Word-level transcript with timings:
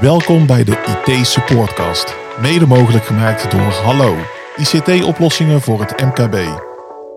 Welkom 0.00 0.46
bij 0.46 0.64
de 0.64 1.00
IT 1.06 1.26
Supportcast, 1.26 2.14
mede 2.40 2.66
mogelijk 2.66 3.04
gemaakt 3.04 3.50
door 3.50 3.60
Hallo, 3.60 4.16
ICT-oplossingen 4.56 5.60
voor 5.60 5.80
het 5.80 6.00
MKB. 6.00 6.36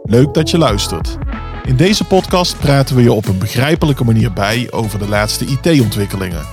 Leuk 0.03 0.33
dat 0.33 0.49
je 0.49 0.57
luistert. 0.57 1.17
In 1.65 1.75
deze 1.75 2.03
podcast 2.03 2.59
praten 2.59 2.95
we 2.95 3.01
je 3.01 3.13
op 3.13 3.27
een 3.27 3.37
begrijpelijke 3.37 4.03
manier 4.03 4.33
bij 4.33 4.67
over 4.71 4.99
de 4.99 5.07
laatste 5.07 5.45
IT-ontwikkelingen. 5.45 6.45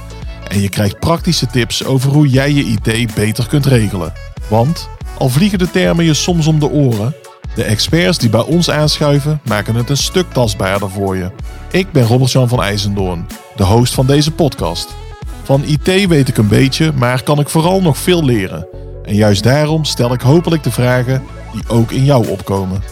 En 0.48 0.60
je 0.60 0.68
krijgt 0.68 0.98
praktische 0.98 1.46
tips 1.46 1.84
over 1.84 2.10
hoe 2.10 2.28
jij 2.28 2.52
je 2.52 2.64
IT 2.64 3.14
beter 3.14 3.46
kunt 3.48 3.66
regelen. 3.66 4.12
Want, 4.48 4.88
al 5.18 5.28
vliegen 5.28 5.58
de 5.58 5.70
termen 5.70 6.04
je 6.04 6.14
soms 6.14 6.46
om 6.46 6.58
de 6.58 6.70
oren, 6.70 7.14
de 7.54 7.64
experts 7.64 8.18
die 8.18 8.30
bij 8.30 8.44
ons 8.44 8.70
aanschuiven 8.70 9.40
maken 9.44 9.74
het 9.74 9.90
een 9.90 9.96
stuk 9.96 10.32
tastbaarder 10.32 10.90
voor 10.90 11.16
je. 11.16 11.30
Ik 11.70 11.92
ben 11.92 12.06
Robert-Jan 12.06 12.48
van 12.48 12.62
IJzendoorn, 12.62 13.26
de 13.56 13.64
host 13.64 13.94
van 13.94 14.06
deze 14.06 14.32
podcast. 14.32 15.04
Van 15.46 15.64
IT 15.64 16.06
weet 16.06 16.28
ik 16.28 16.36
een 16.36 16.48
beetje, 16.48 16.92
maar 16.92 17.22
kan 17.22 17.38
ik 17.38 17.48
vooral 17.48 17.82
nog 17.82 17.98
veel 17.98 18.24
leren. 18.24 18.66
En 19.04 19.14
juist 19.14 19.42
daarom 19.42 19.84
stel 19.84 20.12
ik 20.12 20.20
hopelijk 20.20 20.62
de 20.62 20.70
vragen 20.70 21.22
die 21.52 21.62
ook 21.68 21.90
in 21.90 22.04
jou 22.04 22.28
opkomen. 22.28 22.82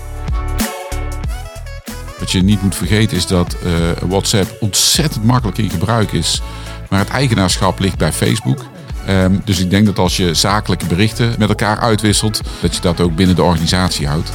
Wat 2.19 2.31
je 2.31 2.43
niet 2.43 2.63
moet 2.63 2.75
vergeten 2.75 3.17
is 3.17 3.27
dat 3.27 3.57
uh, 3.65 3.73
WhatsApp 4.09 4.57
ontzettend 4.61 5.25
makkelijk 5.25 5.59
in 5.59 5.71
gebruik 5.71 6.13
is. 6.13 6.43
Maar 6.91 6.99
het 6.99 7.09
eigenaarschap 7.09 7.79
ligt 7.79 7.99
bij 7.99 8.13
Facebook. 8.13 8.65
Um, 9.09 9.43
dus 9.45 9.61
ik 9.61 9.71
denk 9.71 9.87
dat 9.87 9.99
als 9.99 10.17
je 10.17 10.35
zakelijke 10.35 10.87
berichten 10.87 11.35
met 11.39 11.49
elkaar 11.49 11.79
uitwisselt, 11.79 12.41
dat 12.61 12.75
je 12.75 12.81
dat 12.81 13.01
ook 13.01 13.17
binnen 13.17 13.37
de 13.37 13.43
organisatie 13.43 14.07
houdt. 14.07 14.33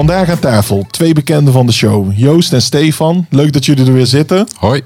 Vandaag 0.00 0.28
aan 0.28 0.38
tafel 0.38 0.86
twee 0.90 1.12
bekenden 1.12 1.52
van 1.52 1.66
de 1.66 1.72
show, 1.72 2.12
Joost 2.18 2.52
en 2.52 2.62
Stefan. 2.62 3.26
Leuk 3.30 3.52
dat 3.52 3.64
jullie 3.64 3.86
er 3.86 3.92
weer 3.92 4.06
zitten. 4.06 4.46
Hoi. 4.58 4.82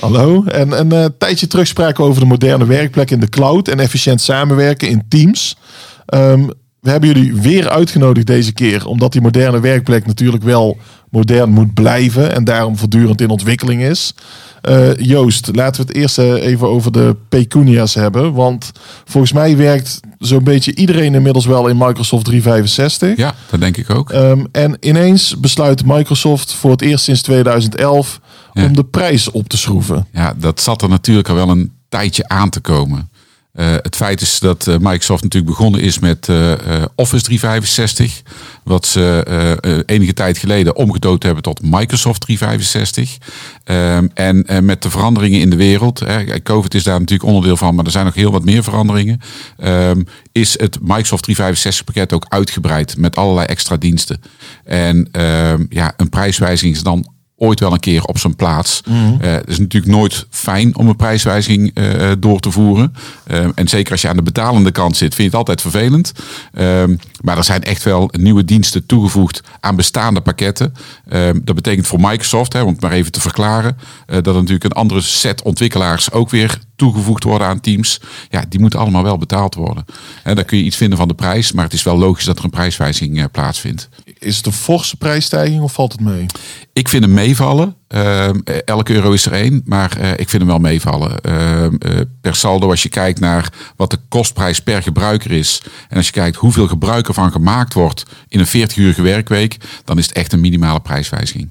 Hallo. 0.00 0.44
En 0.44 0.78
een 0.78 0.92
uh, 0.92 1.04
tijdje 1.18 1.46
terug 1.46 1.66
spraken 1.66 2.04
we 2.04 2.10
over 2.10 2.22
de 2.22 2.26
moderne 2.28 2.66
werkplek 2.66 3.10
in 3.10 3.20
de 3.20 3.28
cloud 3.28 3.68
en 3.68 3.80
efficiënt 3.80 4.20
samenwerken 4.20 4.88
in 4.88 5.02
teams. 5.08 5.56
Um, 6.14 6.50
we 6.88 6.94
hebben 6.94 7.22
jullie 7.22 7.40
weer 7.40 7.68
uitgenodigd 7.68 8.26
deze 8.26 8.52
keer, 8.52 8.86
omdat 8.86 9.12
die 9.12 9.20
moderne 9.20 9.60
werkplek 9.60 10.06
natuurlijk 10.06 10.42
wel 10.42 10.76
modern 11.10 11.50
moet 11.50 11.74
blijven 11.74 12.34
en 12.34 12.44
daarom 12.44 12.76
voortdurend 12.76 13.20
in 13.20 13.28
ontwikkeling 13.28 13.82
is. 13.82 14.14
Uh, 14.68 14.96
Joost, 14.96 15.48
laten 15.52 15.80
we 15.80 15.88
het 15.88 15.96
eerst 15.96 16.18
uh, 16.18 16.32
even 16.32 16.68
over 16.68 16.92
de 16.92 17.16
pecunia's 17.28 17.94
hebben. 17.94 18.32
Want 18.32 18.72
volgens 19.04 19.32
mij 19.32 19.56
werkt 19.56 20.00
zo'n 20.18 20.44
beetje 20.44 20.74
iedereen 20.74 21.14
inmiddels 21.14 21.46
wel 21.46 21.68
in 21.68 21.76
Microsoft 21.76 22.24
365. 22.24 23.16
Ja, 23.16 23.34
dat 23.50 23.60
denk 23.60 23.76
ik 23.76 23.90
ook. 23.90 24.12
Um, 24.12 24.46
en 24.52 24.76
ineens 24.80 25.40
besluit 25.40 25.84
Microsoft 25.84 26.52
voor 26.52 26.70
het 26.70 26.82
eerst 26.82 27.04
sinds 27.04 27.22
2011 27.22 28.20
ja. 28.52 28.64
om 28.64 28.74
de 28.76 28.84
prijs 28.84 29.30
op 29.30 29.48
te 29.48 29.56
schroeven. 29.56 30.06
Ja, 30.12 30.34
dat 30.36 30.60
zat 30.60 30.82
er 30.82 30.88
natuurlijk 30.88 31.28
al 31.28 31.34
wel 31.34 31.48
een 31.48 31.72
tijdje 31.88 32.28
aan 32.28 32.50
te 32.50 32.60
komen. 32.60 33.08
Uh, 33.58 33.66
het 33.70 33.96
feit 33.96 34.20
is 34.20 34.38
dat 34.38 34.66
uh, 34.66 34.76
Microsoft 34.80 35.22
natuurlijk 35.22 35.52
begonnen 35.52 35.80
is 35.80 35.98
met 35.98 36.28
uh, 36.28 36.52
Office 36.94 37.24
365. 37.24 38.22
Wat 38.64 38.86
ze 38.86 39.82
enige 39.86 40.14
tijd 40.14 40.38
geleden 40.38 40.76
omgedood 40.76 41.22
hebben 41.22 41.42
tot 41.42 41.62
Microsoft 41.62 42.20
365. 42.20 43.18
Um, 43.64 44.10
en 44.14 44.64
met 44.64 44.82
de 44.82 44.90
veranderingen 44.90 45.40
in 45.40 45.50
de 45.50 45.56
wereld. 45.56 46.04
COVID 46.42 46.74
is 46.74 46.82
daar 46.82 47.00
natuurlijk 47.00 47.28
onderdeel 47.28 47.56
van, 47.56 47.74
maar 47.74 47.84
er 47.84 47.90
zijn 47.90 48.04
nog 48.04 48.14
heel 48.14 48.30
wat 48.30 48.44
meer 48.44 48.62
veranderingen. 48.62 49.20
Um, 49.64 50.06
is 50.32 50.58
het 50.58 50.78
Microsoft 50.80 51.22
365 51.22 51.84
pakket 51.84 52.12
ook 52.12 52.26
uitgebreid 52.28 52.96
met 52.96 53.16
allerlei 53.16 53.46
extra 53.46 53.76
diensten. 53.76 54.20
En 54.64 55.08
um, 55.22 55.66
ja, 55.70 55.92
een 55.96 56.08
prijswijziging 56.08 56.74
is 56.74 56.82
dan 56.82 57.16
ooit 57.38 57.60
wel 57.60 57.72
een 57.72 57.80
keer 57.80 58.02
op 58.04 58.18
zijn 58.18 58.36
plaats. 58.36 58.82
Mm. 58.86 59.18
Uh, 59.20 59.32
het 59.32 59.48
is 59.48 59.58
natuurlijk 59.58 59.92
nooit 59.92 60.26
fijn 60.30 60.76
om 60.76 60.88
een 60.88 60.96
prijswijziging 60.96 61.70
uh, 61.74 62.12
door 62.18 62.40
te 62.40 62.50
voeren. 62.50 62.94
Uh, 63.30 63.46
en 63.54 63.68
zeker 63.68 63.92
als 63.92 64.00
je 64.00 64.08
aan 64.08 64.16
de 64.16 64.22
betalende 64.22 64.70
kant 64.70 64.96
zit, 64.96 65.14
vind 65.14 65.30
je 65.30 65.38
het 65.38 65.48
altijd 65.48 65.60
vervelend. 65.60 66.12
maar 67.20 67.36
er 67.36 67.44
zijn 67.44 67.62
echt 67.62 67.82
wel 67.82 68.10
nieuwe 68.18 68.44
diensten 68.44 68.86
toegevoegd 68.86 69.40
aan 69.60 69.76
bestaande 69.76 70.20
pakketten. 70.20 70.74
dat 71.42 71.54
betekent 71.54 71.86
voor 71.86 72.00
Microsoft, 72.00 72.52
hè, 72.52 72.62
om 72.62 72.72
het 72.72 72.80
maar 72.80 72.92
even 72.92 73.12
te 73.12 73.20
verklaren, 73.20 73.76
dat 74.06 74.26
er 74.26 74.34
natuurlijk 74.34 74.64
een 74.64 74.72
andere 74.72 75.00
set 75.00 75.42
ontwikkelaars 75.42 76.12
ook 76.12 76.30
weer 76.30 76.58
toegevoegd 76.76 77.24
worden 77.24 77.46
aan 77.46 77.60
teams. 77.60 78.00
Ja, 78.30 78.44
die 78.48 78.60
moeten 78.60 78.78
allemaal 78.78 79.02
wel 79.02 79.18
betaald 79.18 79.54
worden. 79.54 79.84
En 80.22 80.34
dan 80.34 80.44
kun 80.44 80.58
je 80.58 80.64
iets 80.64 80.76
vinden 80.76 80.98
van 80.98 81.08
de 81.08 81.14
prijs, 81.14 81.52
maar 81.52 81.64
het 81.64 81.72
is 81.72 81.82
wel 81.82 81.98
logisch 81.98 82.24
dat 82.24 82.38
er 82.38 82.44
een 82.44 82.50
prijswijziging 82.50 83.30
plaatsvindt. 83.30 83.88
Is 84.18 84.36
het 84.36 84.46
een 84.46 84.52
forse 84.52 84.96
prijsstijging 84.96 85.62
of 85.62 85.72
valt 85.72 85.92
het 85.92 86.00
mee? 86.00 86.26
Ik 86.72 86.88
vind 86.88 87.04
hem 87.04 87.14
meevallen. 87.14 87.74
Uh, 87.88 88.28
elke 88.64 88.92
euro 88.92 89.12
is 89.12 89.26
er 89.26 89.32
één, 89.32 89.62
maar 89.64 89.98
uh, 90.00 90.10
ik 90.10 90.28
vind 90.28 90.32
hem 90.32 90.46
wel 90.46 90.58
meevallen. 90.58 91.12
Uh, 91.26 91.66
per 92.20 92.34
saldo, 92.34 92.70
als 92.70 92.82
je 92.82 92.88
kijkt 92.88 93.20
naar 93.20 93.52
wat 93.76 93.90
de 93.90 93.98
kostprijs 94.08 94.62
per 94.62 94.82
gebruiker 94.82 95.30
is. 95.30 95.62
En 95.88 95.96
als 95.96 96.06
je 96.06 96.12
kijkt 96.12 96.36
hoeveel 96.36 96.68
gebruik 96.68 97.08
ervan 97.08 97.32
gemaakt 97.32 97.74
wordt 97.74 98.02
in 98.28 98.40
een 98.40 98.68
40-urige 98.68 99.02
werkweek, 99.02 99.56
dan 99.84 99.98
is 99.98 100.06
het 100.06 100.16
echt 100.16 100.32
een 100.32 100.40
minimale 100.40 100.80
prijswijziging. 100.80 101.50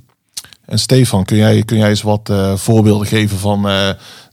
En 0.68 0.80
Stefan, 0.80 1.26
kun 1.26 1.38
jij, 1.38 1.64
kun 1.64 1.78
jij 1.78 1.90
eens 1.90 2.02
wat 2.02 2.32
voorbeelden 2.56 3.08
geven 3.08 3.38
van 3.38 3.68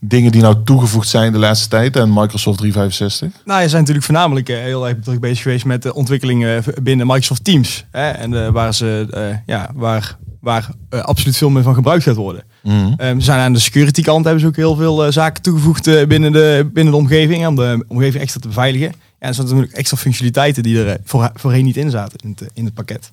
dingen 0.00 0.32
die 0.32 0.42
nou 0.42 0.56
toegevoegd 0.64 1.08
zijn 1.08 1.32
de 1.32 1.38
laatste 1.38 1.68
tijd 1.68 1.98
aan 1.98 2.12
Microsoft 2.12 2.58
365? 2.58 3.42
Nou, 3.44 3.62
je 3.62 3.68
zijn 3.68 3.80
natuurlijk 3.80 4.06
voornamelijk 4.06 4.48
heel 4.48 4.88
erg 4.88 4.96
druk 5.02 5.20
bezig 5.20 5.42
geweest 5.42 5.64
met 5.64 5.82
de 5.82 5.94
ontwikkelingen 5.94 6.64
binnen 6.82 7.06
Microsoft 7.06 7.44
Teams. 7.44 7.84
Hè? 7.90 8.10
En 8.10 8.52
waar 8.52 8.74
ze, 8.74 9.40
ja, 9.46 9.70
waar 9.74 10.16
waar 10.44 10.68
uh, 10.90 11.00
absoluut 11.00 11.36
veel 11.36 11.50
meer 11.50 11.62
van 11.62 11.74
gebruikt 11.74 12.04
gaat 12.04 12.16
worden. 12.16 12.44
Mm. 12.62 12.94
Um, 12.98 13.20
ze 13.20 13.24
zijn 13.24 13.40
aan 13.40 13.52
de 13.52 13.58
security 13.58 14.02
kant 14.02 14.24
hebben 14.24 14.42
ze 14.42 14.46
ook 14.46 14.56
heel 14.56 14.76
veel 14.76 15.06
uh, 15.06 15.12
zaken 15.12 15.42
toegevoegd 15.42 15.86
uh, 15.86 16.06
binnen, 16.06 16.32
de, 16.32 16.70
binnen 16.72 16.92
de 16.92 16.98
omgeving, 16.98 17.46
om 17.46 17.56
de 17.56 17.84
omgeving 17.88 18.22
extra 18.22 18.40
te 18.40 18.48
beveiligen. 18.48 18.92
Ja, 19.20 19.26
er 19.26 19.34
zijn 19.34 19.46
natuurlijk 19.46 19.72
extra 19.72 19.96
functionaliteiten 19.96 20.62
die 20.62 20.84
er 20.84 20.98
voor, 21.04 21.30
voorheen 21.34 21.64
niet 21.64 21.76
in 21.76 21.90
zaten 21.90 22.18
in 22.22 22.36
het, 22.38 22.50
in 22.54 22.64
het 22.64 22.74
pakket. 22.74 23.10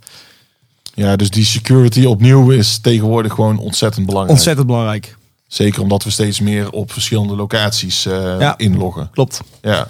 Ja, 1.02 1.16
dus 1.16 1.30
die 1.30 1.46
security 1.46 2.06
opnieuw 2.06 2.52
is 2.52 2.78
tegenwoordig 2.78 3.34
gewoon 3.34 3.58
ontzettend 3.58 4.06
belangrijk. 4.06 4.38
Ontzettend 4.38 4.68
belangrijk. 4.68 5.18
Zeker 5.48 5.82
omdat 5.82 6.04
we 6.04 6.10
steeds 6.10 6.40
meer 6.40 6.72
op 6.72 6.92
verschillende 6.92 7.36
locaties 7.36 8.04
ja, 8.04 8.58
inloggen. 8.58 9.10
Klopt. 9.12 9.42
Ja. 9.62 9.88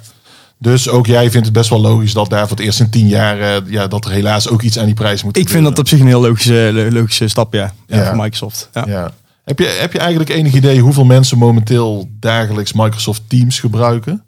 Dus 0.58 0.90
ook 0.90 1.06
jij 1.06 1.32
vindt 1.32 1.46
het 1.46 1.56
best 1.56 1.70
wel 1.70 1.82
logisch 1.82 2.14
dat 2.14 2.30
daar 2.30 2.48
voor 2.48 2.58
het 2.58 2.66
eerst 2.66 2.80
in 2.80 2.90
tien 2.90 3.08
jaar 3.08 3.40
uh, 3.40 3.72
ja, 3.72 3.88
dat 3.88 4.06
er 4.06 4.12
helaas 4.12 4.48
ook 4.48 4.62
iets 4.62 4.80
aan 4.80 4.86
die 4.86 4.94
prijs 4.94 5.24
moet. 5.24 5.38
Ik 5.38 5.50
vind 5.50 5.64
dat 5.64 5.80
op 5.80 5.88
zich 5.88 6.00
een 6.00 6.08
heel 6.08 6.22
logische, 6.22 6.88
logische 6.92 7.28
stap, 7.28 7.54
ja, 7.54 7.74
ja, 7.88 7.98
ja. 7.98 8.06
voor 8.06 8.16
Microsoft. 8.16 8.70
Ja. 8.74 8.84
ja. 8.88 9.12
Heb, 9.44 9.60
je, 9.60 9.66
heb 9.66 9.94
je 9.94 10.00
eigenlijk 10.00 10.30
enig 10.30 10.54
idee 10.54 10.80
hoeveel 10.80 11.06
mensen 11.06 11.38
momenteel 11.38 12.10
dagelijks 12.20 12.74
Microsoft 12.74 13.22
Teams 13.28 13.60
gebruiken? 13.60 14.24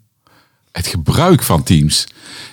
Het 0.76 0.86
gebruik 0.86 1.42
van 1.42 1.62
Teams. 1.62 2.06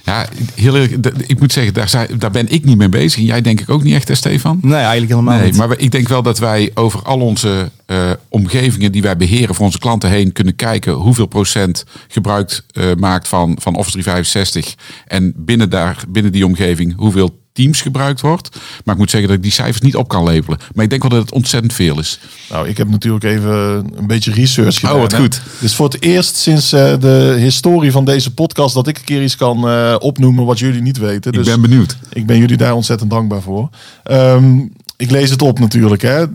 Ja, 0.03 0.27
heel 0.55 0.75
erg, 0.75 0.91
ik 1.27 1.39
moet 1.39 1.51
zeggen, 1.51 1.73
daar, 1.73 1.89
zijn, 1.89 2.07
daar 2.19 2.31
ben 2.31 2.51
ik 2.51 2.65
niet 2.65 2.77
mee 2.77 2.89
bezig. 2.89 3.19
En 3.19 3.25
jij 3.25 3.41
denk 3.41 3.61
ik 3.61 3.69
ook 3.69 3.83
niet 3.83 3.93
echt, 3.93 4.07
hè, 4.07 4.15
Stefan? 4.15 4.59
Nee, 4.61 4.73
eigenlijk 4.73 5.11
helemaal 5.11 5.37
nee, 5.37 5.45
niet. 5.45 5.57
Maar 5.57 5.77
ik 5.77 5.91
denk 5.91 6.07
wel 6.07 6.21
dat 6.21 6.39
wij 6.39 6.71
over 6.73 7.01
al 7.01 7.19
onze 7.19 7.71
uh, 7.87 8.11
omgevingen 8.29 8.91
die 8.91 9.01
wij 9.01 9.17
beheren 9.17 9.55
voor 9.55 9.65
onze 9.65 9.79
klanten 9.79 10.09
heen 10.09 10.31
kunnen 10.31 10.55
kijken 10.55 10.93
hoeveel 10.93 11.25
procent 11.25 11.83
gebruik 12.07 12.61
uh, 12.73 12.93
maakt 12.97 13.27
van, 13.27 13.55
van 13.59 13.75
Office 13.75 13.97
365. 13.97 14.75
En 15.07 15.33
binnen, 15.35 15.69
daar, 15.69 16.03
binnen 16.07 16.31
die 16.31 16.45
omgeving 16.45 16.95
hoeveel 16.97 17.40
Teams 17.61 17.81
gebruikt 17.81 18.21
wordt. 18.21 18.49
Maar 18.83 18.93
ik 18.93 18.99
moet 18.99 19.09
zeggen 19.09 19.29
dat 19.29 19.37
ik 19.37 19.43
die 19.43 19.51
cijfers 19.51 19.81
niet 19.81 19.95
op 19.95 20.07
kan 20.07 20.23
lepelen. 20.23 20.59
Maar 20.73 20.83
ik 20.83 20.89
denk 20.89 21.01
wel 21.01 21.11
dat 21.11 21.21
het 21.21 21.31
ontzettend 21.31 21.73
veel 21.73 21.99
is. 21.99 22.19
Nou, 22.49 22.67
ik 22.67 22.77
heb 22.77 22.89
natuurlijk 22.89 23.23
even 23.23 23.51
een 23.95 24.07
beetje 24.07 24.31
research 24.31 24.79
gedaan. 24.79 24.95
Oh, 24.95 25.01
wat 25.01 25.13
goed. 25.13 25.41
Dus 25.59 25.75
voor 25.75 25.89
het 25.89 26.03
eerst 26.03 26.35
sinds 26.35 26.73
uh, 26.73 26.99
de 26.99 27.35
historie 27.39 27.91
van 27.91 28.05
deze 28.05 28.33
podcast 28.33 28.73
dat 28.73 28.87
ik 28.87 28.97
een 28.97 29.03
keer 29.03 29.23
iets 29.23 29.35
kan 29.35 29.69
uh, 29.69 29.95
opnoemen 29.99 30.45
wat 30.45 30.59
jullie 30.59 30.81
niet 30.81 30.97
weten. 30.97 31.31
Dus 31.31 31.47
ik 31.47 31.53
ben 31.53 31.61
benieuwd. 31.61 31.97
Ik 32.13 32.25
ben 32.25 32.37
jullie 32.37 32.57
daar 32.57 32.73
ontzettend 32.73 33.09
dankbaar 33.09 33.41
voor. 33.41 33.69
Um, 34.11 34.73
ik 34.97 35.11
lees 35.11 35.29
het 35.29 35.41
op 35.41 35.59
natuurlijk. 35.59 36.01
Hè. 36.01 36.25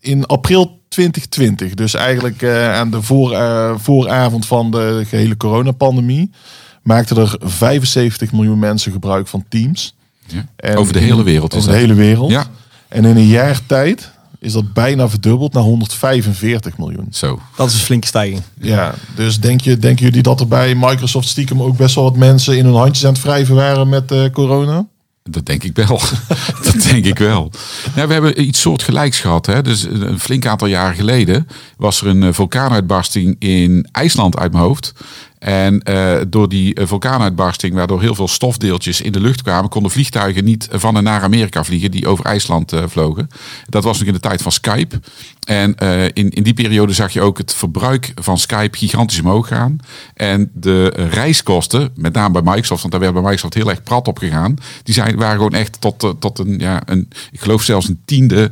In 0.00 0.26
april 0.26 0.80
2020, 0.88 1.74
dus 1.74 1.94
eigenlijk 1.94 2.42
uh, 2.42 2.74
aan 2.74 2.90
de 2.90 3.02
voor, 3.02 3.36
vooravond 3.80 4.46
van 4.46 4.70
de 4.70 5.02
gehele 5.06 5.36
coronapandemie, 5.36 6.30
maakten 6.82 7.16
er 7.16 7.36
75 7.40 8.32
miljoen 8.32 8.58
mensen 8.58 8.92
gebruik 8.92 9.26
van 9.26 9.44
Teams. 9.48 9.94
Ja. 10.26 10.74
over 10.74 10.92
de 10.92 10.98
hele 10.98 11.22
wereld. 11.22 11.54
Over 11.54 11.70
de 11.70 11.76
hele 11.76 11.94
wereld. 11.94 12.30
Ja. 12.30 12.46
En 12.88 13.04
in 13.04 13.16
een 13.16 13.26
jaar 13.26 13.60
tijd 13.66 14.12
is 14.44 14.52
dat 14.52 14.72
bijna 14.72 15.08
verdubbeld 15.08 15.52
naar 15.52 15.62
145 15.62 16.78
miljoen. 16.78 17.06
Zo. 17.10 17.40
Dat 17.56 17.68
is 17.68 17.74
een 17.74 17.80
flinke 17.80 18.06
stijging. 18.06 18.42
Ja, 18.60 18.94
dus 19.14 19.40
denk 19.40 19.60
je, 19.60 19.78
denken 19.78 20.04
jullie 20.04 20.22
dat 20.22 20.40
er 20.40 20.48
bij 20.48 20.74
Microsoft 20.74 21.28
stiekem 21.28 21.62
ook 21.62 21.76
best 21.76 21.94
wel 21.94 22.04
wat 22.04 22.16
mensen 22.16 22.56
in 22.56 22.64
hun 22.64 22.74
handjes 22.74 23.06
aan 23.06 23.12
het 23.12 23.22
wrijven 23.22 23.54
waren 23.54 23.88
met 23.88 24.12
uh, 24.12 24.30
corona? 24.32 24.86
Dat 25.30 25.46
denk 25.46 25.62
ik 25.62 25.76
wel. 25.76 26.00
dat 26.64 26.82
denk 26.82 27.04
ik 27.04 27.18
wel. 27.18 27.50
Ja, 27.94 28.06
we 28.06 28.12
hebben 28.12 28.42
iets 28.42 28.60
soortgelijks 28.60 29.20
gehad. 29.20 29.46
Hè? 29.46 29.62
Dus 29.62 29.82
een 29.82 30.20
flink 30.20 30.46
aantal 30.46 30.68
jaren 30.68 30.96
geleden 30.96 31.48
was 31.76 32.00
er 32.00 32.06
een 32.06 32.34
vulkaanuitbarsting 32.34 33.36
in 33.38 33.88
IJsland 33.92 34.36
uit 34.36 34.52
mijn 34.52 34.64
hoofd. 34.64 34.92
En 35.44 35.80
uh, 35.90 36.16
door 36.28 36.48
die 36.48 36.80
uh, 36.80 36.86
vulkaanuitbarsting, 36.86 37.74
waardoor 37.74 38.00
heel 38.00 38.14
veel 38.14 38.28
stofdeeltjes 38.28 39.00
in 39.00 39.12
de 39.12 39.20
lucht 39.20 39.42
kwamen, 39.42 39.70
konden 39.70 39.90
vliegtuigen 39.90 40.44
niet 40.44 40.68
van 40.70 40.96
en 40.96 41.04
naar 41.04 41.22
Amerika 41.22 41.64
vliegen, 41.64 41.90
die 41.90 42.06
over 42.06 42.24
IJsland 42.24 42.72
uh, 42.72 42.82
vlogen. 42.86 43.28
Dat 43.68 43.84
was 43.84 43.98
nog 43.98 44.06
in 44.06 44.12
de 44.12 44.20
tijd 44.20 44.42
van 44.42 44.52
Skype. 44.52 45.00
En 45.44 45.74
in, 46.12 46.30
in 46.30 46.42
die 46.42 46.54
periode 46.54 46.92
zag 46.92 47.12
je 47.12 47.20
ook 47.20 47.38
het 47.38 47.54
verbruik 47.54 48.12
van 48.14 48.38
Skype 48.38 48.78
gigantisch 48.78 49.20
omhoog 49.20 49.48
gaan. 49.48 49.78
En 50.14 50.50
de 50.54 50.86
reiskosten, 51.10 51.90
met 51.96 52.12
name 52.12 52.42
bij 52.42 52.52
Microsoft, 52.52 52.80
want 52.80 52.92
daar 52.92 53.00
werd 53.00 53.12
bij 53.12 53.22
Microsoft 53.22 53.54
heel 53.54 53.70
erg 53.70 53.82
prat 53.82 54.08
op 54.08 54.18
gegaan, 54.18 54.56
die 54.82 54.94
zijn, 54.94 55.16
waren 55.16 55.36
gewoon 55.36 55.54
echt 55.54 55.80
tot, 55.80 56.14
tot 56.18 56.38
een, 56.38 56.58
ja, 56.58 56.82
een, 56.84 57.08
ik 57.30 57.40
geloof 57.40 57.62
zelfs 57.62 57.88
een 57.88 58.00
tiende 58.04 58.50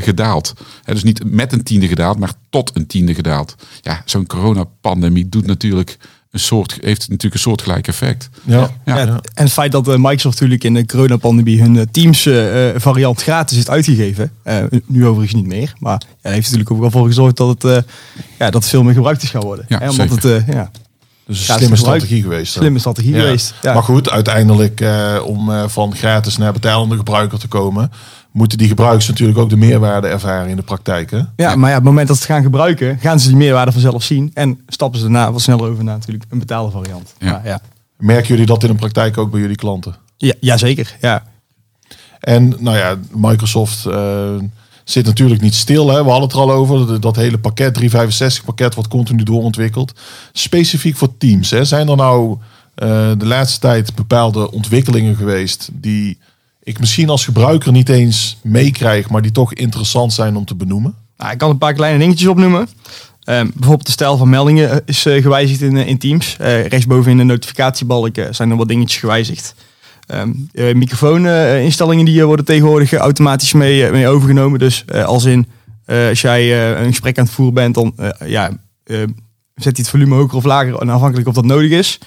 gedaald. 0.00 0.52
He, 0.82 0.92
dus 0.92 1.02
niet 1.02 1.32
met 1.32 1.52
een 1.52 1.62
tiende 1.62 1.88
gedaald, 1.88 2.18
maar 2.18 2.32
tot 2.50 2.70
een 2.74 2.86
tiende 2.86 3.14
gedaald. 3.14 3.54
Ja, 3.80 4.02
zo'n 4.04 4.26
coronapandemie 4.26 5.28
doet 5.28 5.46
natuurlijk 5.46 5.98
een 6.30 6.40
soort, 6.40 6.78
heeft 6.80 7.00
natuurlijk 7.00 7.34
een 7.34 7.40
soortgelijk 7.40 7.88
effect. 7.88 8.28
Ja. 8.44 8.70
ja. 8.84 8.96
En 8.96 9.20
het 9.34 9.52
feit 9.52 9.72
dat 9.72 9.88
uh, 9.88 9.94
Microsoft 9.94 10.34
natuurlijk 10.34 10.64
in 10.64 10.74
de 10.74 10.86
coronapandemie 10.86 11.60
hun 11.60 11.74
uh, 11.74 11.82
Teams 11.90 12.24
uh, 12.24 12.68
variant 12.76 13.22
gratis 13.22 13.56
heeft 13.56 13.70
uitgegeven. 13.70 14.32
nu 14.86 15.06
overigens 15.06 15.40
niet 15.40 15.46
meer. 15.46 15.72
Maar 15.78 15.92
ja, 15.92 16.08
dat 16.22 16.32
heeft 16.32 16.44
natuurlijk 16.44 16.70
ook 16.70 16.80
wel 16.80 16.90
voor 16.90 17.06
gezorgd 17.06 17.36
dat 17.36 17.62
het, 17.62 17.84
ja, 18.38 18.50
dat 18.50 18.68
veel 18.68 18.82
meer 18.82 18.94
gebruikt 18.94 19.22
is 19.22 19.30
gaan 19.30 19.42
worden. 19.42 19.64
Ja, 19.68 19.78
hè, 19.78 19.90
omdat 19.90 20.22
het, 20.22 20.44
ja, 20.46 20.70
dus 21.26 21.48
een 21.48 21.54
slimme 21.54 21.76
strategie 21.76 22.22
geweest. 22.22 22.52
Slimme 22.52 22.78
strategie 22.78 23.14
geweest. 23.14 23.54
Ja. 23.62 23.74
Maar 23.74 23.82
goed, 23.82 24.10
uiteindelijk 24.10 24.84
om 25.24 25.68
van 25.68 25.96
gratis 25.96 26.36
naar 26.36 26.52
betalende 26.52 26.96
gebruiker 26.96 27.38
te 27.38 27.48
komen, 27.48 27.90
moeten 28.38 28.58
die 28.58 28.68
gebruikers 28.68 29.08
natuurlijk 29.08 29.38
ook 29.38 29.50
de 29.50 29.56
meerwaarde 29.56 30.06
ervaren 30.06 30.48
in 30.48 30.56
de 30.56 30.62
praktijk. 30.62 31.10
Hè? 31.10 31.20
Ja, 31.36 31.56
maar 31.56 31.70
ja, 31.70 31.76
op 31.76 31.82
het 31.82 31.90
moment 31.90 32.08
dat 32.08 32.16
ze 32.16 32.22
het 32.22 32.32
gaan 32.32 32.42
gebruiken, 32.42 32.98
gaan 33.00 33.20
ze 33.20 33.28
die 33.28 33.36
meerwaarde 33.36 33.72
vanzelf 33.72 34.02
zien. 34.02 34.30
En 34.34 34.60
stappen 34.66 34.98
ze 35.00 35.04
daarna 35.04 35.32
wat 35.32 35.40
sneller 35.40 35.70
over 35.70 35.84
naar 35.84 35.96
natuurlijk 35.96 36.24
een 36.28 36.38
betaalde 36.38 36.70
variant. 36.70 37.14
Ja. 37.18 37.30
Maar 37.30 37.46
ja. 37.46 37.60
Merken 37.96 38.28
jullie 38.28 38.46
dat 38.46 38.62
in 38.62 38.68
de 38.68 38.74
praktijk 38.74 39.18
ook 39.18 39.30
bij 39.30 39.40
jullie 39.40 39.56
klanten? 39.56 39.96
Ja, 40.16 40.34
jazeker, 40.40 40.96
ja. 41.00 41.24
En 42.20 42.54
nou 42.58 42.76
ja, 42.76 42.96
Microsoft 43.10 43.86
uh, 43.86 44.34
zit 44.84 45.04
natuurlijk 45.04 45.40
niet 45.40 45.54
stil. 45.54 45.88
Hè? 45.88 46.04
We 46.04 46.10
hadden 46.10 46.28
het 46.28 46.32
er 46.32 46.42
al 46.42 46.52
over. 46.52 47.00
Dat 47.00 47.16
hele 47.16 47.38
pakket, 47.38 47.74
365 47.74 48.44
pakket, 48.44 48.74
wordt 48.74 48.90
continu 48.90 49.22
doorontwikkeld. 49.22 49.92
Specifiek 50.32 50.96
voor 50.96 51.16
Teams. 51.18 51.50
Hè? 51.50 51.64
Zijn 51.64 51.88
er 51.88 51.96
nou 51.96 52.30
uh, 52.30 52.38
de 53.18 53.26
laatste 53.26 53.60
tijd 53.60 53.94
bepaalde 53.94 54.50
ontwikkelingen 54.50 55.16
geweest 55.16 55.68
die 55.72 56.18
ik 56.68 56.78
misschien 56.78 57.08
als 57.08 57.24
gebruiker 57.24 57.72
niet 57.72 57.88
eens 57.88 58.38
meekrijg, 58.42 59.10
maar 59.10 59.22
die 59.22 59.32
toch 59.32 59.54
interessant 59.54 60.12
zijn 60.12 60.36
om 60.36 60.44
te 60.44 60.54
benoemen? 60.54 60.94
Nou, 61.16 61.32
ik 61.32 61.38
kan 61.38 61.50
een 61.50 61.58
paar 61.58 61.72
kleine 61.72 61.98
dingetjes 61.98 62.28
opnoemen. 62.28 62.60
Um, 62.60 63.50
bijvoorbeeld 63.54 63.86
de 63.86 63.92
stijl 63.92 64.16
van 64.16 64.28
meldingen 64.28 64.70
eh, 64.70 64.76
is 64.84 65.06
uh, 65.06 65.22
gewijzigd 65.22 65.60
in, 65.60 65.76
in 65.76 65.98
Teams. 65.98 66.36
Rechtsboven 66.38 67.10
in 67.10 67.16
de 67.16 67.24
notificatiebalk 67.24 68.16
zijn 68.30 68.50
er 68.50 68.56
wat 68.56 68.68
dingetjes 68.68 69.00
gewijzigd. 69.00 69.54
Um, 70.06 70.48
microfooninstellingen 70.54 72.04
die 72.04 72.24
worden 72.24 72.44
tegenwoordig 72.44 72.92
automatisch 72.92 73.52
mee, 73.52 73.90
mee 73.90 74.08
overgenomen. 74.08 74.58
Dus 74.58 74.84
als 74.92 75.24
in, 75.24 75.46
als 75.86 76.20
jij 76.20 76.72
een 76.78 76.88
gesprek 76.88 77.18
aan 77.18 77.24
het 77.24 77.32
voeren 77.32 77.54
bent, 77.54 77.74
dan 77.74 77.94
ja, 78.24 78.50
zet 79.54 79.76
hij 79.76 79.84
het 79.84 79.88
volume 79.88 80.14
hoger 80.14 80.36
of 80.36 80.44
lager, 80.44 80.90
afhankelijk 80.90 81.28
of 81.28 81.34
dat 81.34 81.44
nodig 81.44 81.70
is. 81.70 81.98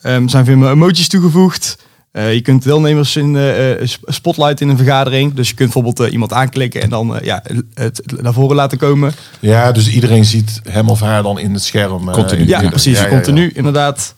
Er 0.00 0.22
zijn 0.30 0.44
veel 0.44 0.70
emoties 0.70 1.08
toegevoegd. 1.08 1.76
Uh, 2.16 2.34
je 2.34 2.40
kunt 2.40 2.62
deelnemers 2.62 3.16
in 3.16 3.34
uh, 3.34 3.86
spotlight 4.04 4.60
in 4.60 4.68
een 4.68 4.76
vergadering. 4.76 5.34
Dus 5.34 5.48
je 5.48 5.54
kunt 5.54 5.72
bijvoorbeeld 5.72 6.08
uh, 6.08 6.12
iemand 6.12 6.32
aanklikken 6.32 6.82
en 6.82 6.90
dan 6.90 7.18
ja, 7.22 7.42
het 7.74 8.02
naar 8.20 8.32
voren 8.32 8.56
laten 8.56 8.78
komen. 8.78 9.12
Ja, 9.40 9.72
dus 9.72 9.88
iedereen 9.88 10.24
ziet 10.24 10.60
hem 10.68 10.88
of 10.88 11.00
haar 11.00 11.22
dan 11.22 11.38
in 11.38 11.52
het 11.52 11.62
scherm. 11.62 12.10
Continu. 12.10 12.46
Ja, 12.46 12.68
precies. 12.68 12.98
Ja, 12.98 13.04
ja, 13.04 13.10
continu, 13.10 13.50
inderdaad. 13.54 14.14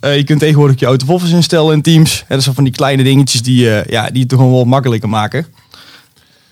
je 0.00 0.24
kunt 0.24 0.40
tegenwoordig 0.40 0.80
je 0.80 0.86
out 0.86 1.02
of 1.02 1.08
office 1.08 1.34
instellen 1.34 1.72
in 1.72 1.82
Teams. 1.82 2.24
dat 2.28 2.42
zijn 2.42 2.54
van 2.54 2.64
die 2.64 2.72
kleine 2.72 3.02
dingetjes 3.02 3.42
die, 3.42 3.64
ja, 3.90 4.10
die 4.10 4.20
het 4.20 4.28
toch 4.28 4.38
gewoon 4.38 4.54
wel 4.54 4.64
makkelijker 4.64 5.08
maken. 5.08 5.46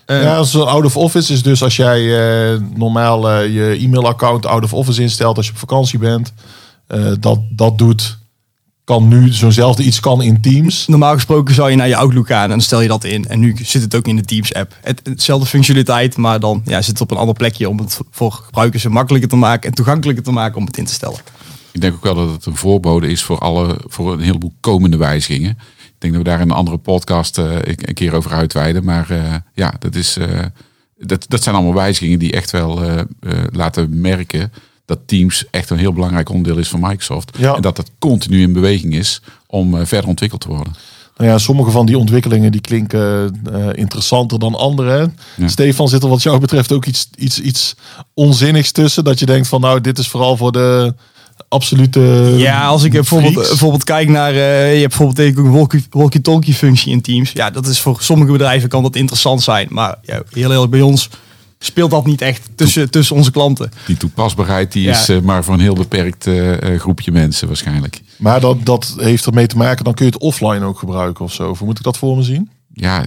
ja, 0.05 0.43
zo'n 0.43 0.67
out 0.67 0.85
of 0.85 0.97
office 0.97 1.33
is 1.33 1.43
dus 1.43 1.63
als 1.63 1.75
jij 1.75 2.01
normaal 2.75 3.41
je 3.41 3.77
e-mailaccount 3.79 4.45
out 4.45 4.63
of 4.63 4.73
office 4.73 5.01
instelt 5.01 5.37
als 5.37 5.45
je 5.45 5.51
op 5.51 5.57
vakantie 5.57 5.99
bent. 5.99 6.33
dat, 7.19 7.39
dat 7.49 7.77
doet 7.77 8.17
kan 8.87 9.07
nu 9.07 9.33
zo'nzelfde 9.33 9.83
iets 9.83 9.99
kan 9.99 10.21
in 10.21 10.41
Teams. 10.41 10.87
Normaal 10.87 11.13
gesproken 11.13 11.53
zou 11.53 11.69
je 11.69 11.75
naar 11.75 11.87
je 11.87 11.95
Outlook 11.95 12.27
gaan 12.27 12.43
en 12.43 12.49
dan 12.49 12.61
stel 12.61 12.81
je 12.81 12.87
dat 12.87 13.03
in. 13.03 13.27
En 13.27 13.39
nu 13.39 13.55
zit 13.61 13.81
het 13.81 13.95
ook 13.95 14.07
in 14.07 14.15
de 14.15 14.21
Teams 14.21 14.53
app. 14.53 14.75
Het, 14.81 15.01
hetzelfde 15.03 15.47
functionaliteit, 15.47 16.17
maar 16.17 16.39
dan 16.39 16.61
ja, 16.65 16.81
zit 16.81 16.91
het 16.91 17.01
op 17.01 17.11
een 17.11 17.17
ander 17.17 17.35
plekje 17.35 17.69
om 17.69 17.77
het 17.77 17.99
voor 18.11 18.31
gebruikers 18.31 18.87
makkelijker 18.87 19.29
te 19.29 19.35
maken 19.35 19.69
en 19.69 19.75
toegankelijker 19.75 20.23
te 20.23 20.31
maken 20.31 20.57
om 20.57 20.65
het 20.65 20.77
in 20.77 20.85
te 20.85 20.93
stellen. 20.93 21.19
Ik 21.71 21.81
denk 21.81 21.93
ook 21.93 22.03
wel 22.03 22.15
dat 22.15 22.29
het 22.29 22.45
een 22.45 22.55
voorbode 22.55 23.07
is 23.07 23.23
voor, 23.23 23.37
alle, 23.37 23.79
voor 23.83 24.13
een 24.13 24.19
heleboel 24.19 24.53
komende 24.59 24.97
wijzigingen. 24.97 25.51
Ik 25.77 25.95
denk 25.97 26.13
dat 26.13 26.23
we 26.23 26.29
daar 26.29 26.41
in 26.41 26.49
een 26.49 26.55
andere 26.55 26.77
podcast 26.77 27.37
uh, 27.37 27.55
een 27.61 27.93
keer 27.93 28.13
over 28.13 28.31
uitweiden. 28.31 28.83
Maar 28.83 29.11
uh, 29.11 29.35
ja, 29.53 29.73
dat, 29.79 29.95
is, 29.95 30.17
uh, 30.17 30.25
dat, 30.97 31.25
dat 31.27 31.43
zijn 31.43 31.55
allemaal 31.55 31.73
wijzigingen 31.73 32.19
die 32.19 32.31
echt 32.31 32.51
wel 32.51 32.81
laten 33.51 34.01
merken 34.01 34.51
dat 34.87 34.99
Teams 35.05 35.45
echt 35.51 35.69
een 35.69 35.77
heel 35.77 35.93
belangrijk 35.93 36.29
onderdeel 36.29 36.61
is 36.61 36.67
van 36.67 36.79
Microsoft. 36.79 37.37
Ja. 37.37 37.55
En 37.55 37.61
dat 37.61 37.77
het 37.77 37.91
continu 37.99 38.41
in 38.41 38.53
beweging 38.53 38.93
is 38.93 39.21
om 39.47 39.75
uh, 39.75 39.85
verder 39.85 40.09
ontwikkeld 40.09 40.41
te 40.41 40.47
worden. 40.47 40.75
Nou 41.17 41.29
ja, 41.29 41.37
sommige 41.37 41.71
van 41.71 41.85
die 41.85 41.97
ontwikkelingen 41.97 42.51
die 42.51 42.61
klinken 42.61 43.41
uh, 43.51 43.67
interessanter 43.73 44.39
dan 44.39 44.55
andere. 44.55 45.11
Ja. 45.37 45.47
Stefan, 45.47 45.87
zit 45.87 46.03
er 46.03 46.09
wat 46.09 46.23
jou 46.23 46.39
betreft 46.39 46.71
ook 46.71 46.85
iets, 46.85 47.09
iets, 47.17 47.39
iets 47.39 47.75
onzinnigs 48.13 48.71
tussen? 48.71 49.03
Dat 49.03 49.19
je 49.19 49.25
denkt 49.25 49.47
van 49.47 49.61
nou, 49.61 49.81
dit 49.81 49.97
is 49.97 50.07
vooral 50.07 50.37
voor 50.37 50.51
de 50.51 50.93
absolute. 51.47 52.33
Ja, 52.37 52.65
als 52.65 52.83
ik 52.83 52.91
bijvoorbeeld, 52.91 53.33
bijvoorbeeld 53.33 53.83
kijk 53.83 54.09
naar. 54.09 54.33
Uh, 54.33 54.73
je 54.73 54.79
hebt 54.79 54.97
bijvoorbeeld 54.97 55.37
een 55.37 55.85
walkie-talkie 55.89 56.53
functie 56.53 56.91
in 56.91 57.01
Teams. 57.01 57.31
Ja, 57.31 57.49
dat 57.49 57.67
is 57.67 57.79
voor 57.79 57.97
sommige 57.99 58.31
bedrijven 58.31 58.69
kan 58.69 58.83
dat 58.83 58.95
interessant 58.95 59.43
zijn. 59.43 59.67
Maar 59.69 59.95
ja, 60.01 60.21
heel 60.31 60.51
eerlijk 60.51 60.71
bij 60.71 60.81
ons 60.81 61.09
speelt 61.59 61.91
dat 61.91 62.05
niet 62.05 62.21
echt 62.21 62.49
tussen, 62.55 62.89
tussen 62.89 63.15
onze 63.15 63.31
klanten. 63.31 63.71
Die 63.85 63.97
toepasbaarheid 63.97 64.71
die 64.71 64.89
is 64.89 65.09
uh, 65.09 65.21
maar 65.21 65.43
voor 65.43 65.53
een 65.53 65.59
heel 65.59 65.75
beperkt 65.75 66.25
uh, 66.25 66.79
groepje 66.79 67.11
mensen 67.11 67.47
waarschijnlijk. 67.47 68.01
Maar 68.17 68.39
dat, 68.39 68.65
dat 68.65 68.95
heeft 68.97 69.25
ermee 69.25 69.47
te 69.47 69.57
maken, 69.57 69.83
dan 69.83 69.93
kun 69.93 70.05
je 70.05 70.11
het 70.11 70.21
offline 70.21 70.65
ook 70.65 70.79
gebruiken 70.79 71.25
of 71.25 71.33
zo. 71.33 71.55
Hoe 71.55 71.67
moet 71.67 71.77
ik 71.77 71.83
dat 71.83 71.97
voor 71.97 72.15
me 72.15 72.23
zien? 72.23 72.49
Ja, 72.79 73.05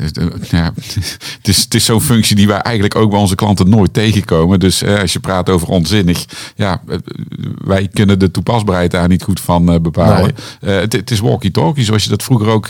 ja 0.50 0.72
het 1.38 1.48
is, 1.48 1.62
het 1.62 1.74
is 1.74 1.84
zo'n 1.84 2.00
functie 2.00 2.36
die 2.36 2.46
wij 2.46 2.58
eigenlijk 2.58 2.94
ook 2.94 3.10
bij 3.10 3.18
onze 3.18 3.34
klanten 3.34 3.68
nooit 3.68 3.92
tegenkomen. 3.92 4.60
Dus 4.60 4.82
eh, 4.82 5.00
als 5.00 5.12
je 5.12 5.20
praat 5.20 5.48
over 5.48 5.68
onzinnig, 5.68 6.24
ja, 6.56 6.82
wij 7.64 7.88
kunnen 7.92 8.18
de 8.18 8.30
toepasbaarheid 8.30 8.90
daar 8.90 9.08
niet 9.08 9.22
goed 9.22 9.40
van 9.40 9.72
uh, 9.72 9.80
bepalen. 9.80 10.34
Nee. 10.60 10.74
Uh, 10.74 10.80
het, 10.80 10.92
het, 10.92 11.10
is 11.10 11.20
walkie-talkie, 11.20 11.84
zoals 11.84 12.04
je 12.04 12.10
dat 12.10 12.22
vroeger 12.22 12.48
ook 12.48 12.68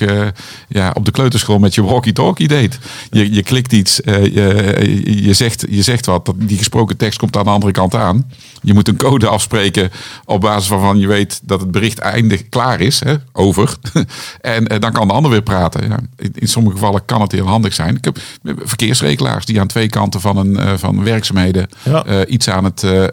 ja, 0.68 0.90
op 0.94 1.04
de 1.04 1.10
kleuterschool 1.10 1.58
met 1.58 1.74
je 1.74 1.82
walkie-talkie 1.82 2.48
deed. 2.48 2.78
Je, 3.10 3.32
je 3.32 3.42
klikt 3.42 3.72
iets, 3.72 4.00
je, 4.04 5.22
je, 5.24 5.34
zegt, 5.34 5.64
je 5.68 5.82
zegt 5.82 6.06
wat, 6.06 6.32
die 6.36 6.58
gesproken 6.58 6.96
tekst 6.96 7.18
komt 7.18 7.36
aan 7.36 7.44
de 7.44 7.50
andere 7.50 7.72
kant 7.72 7.94
aan. 7.94 8.30
Je 8.62 8.74
moet 8.74 8.88
een 8.88 8.96
code 8.96 9.26
afspreken 9.26 9.90
op 10.24 10.40
basis 10.40 10.68
waarvan 10.68 10.98
je 10.98 11.06
weet 11.06 11.40
dat 11.42 11.60
het 11.60 11.70
bericht 11.70 11.98
eindig 11.98 12.48
klaar 12.48 12.80
is, 12.80 13.00
hè, 13.00 13.14
over. 13.32 13.76
en 14.40 14.64
dan 14.64 14.92
kan 14.92 15.08
de 15.08 15.14
ander 15.14 15.30
weer 15.30 15.42
praten. 15.42 15.88
Ja. 15.88 15.98
In, 16.16 16.32
in 16.34 16.48
sommige 16.48 16.74
gevallen 16.74 16.89
kan 17.04 17.20
het 17.20 17.32
heel 17.32 17.46
handig 17.46 17.74
zijn. 17.74 17.96
Ik 17.96 18.04
heb 18.04 18.18
verkeersregelaars 18.42 19.44
die 19.44 19.60
aan 19.60 19.66
twee 19.66 19.88
kanten 19.88 20.20
van, 20.20 20.36
een, 20.36 20.52
uh, 20.52 20.72
van 20.76 21.04
werkzaamheden 21.04 21.68
ja. 21.82 22.06
uh, 22.06 22.20
iets 22.26 22.48
aan 22.48 22.64
het 22.64 22.82
uh, 22.82 23.04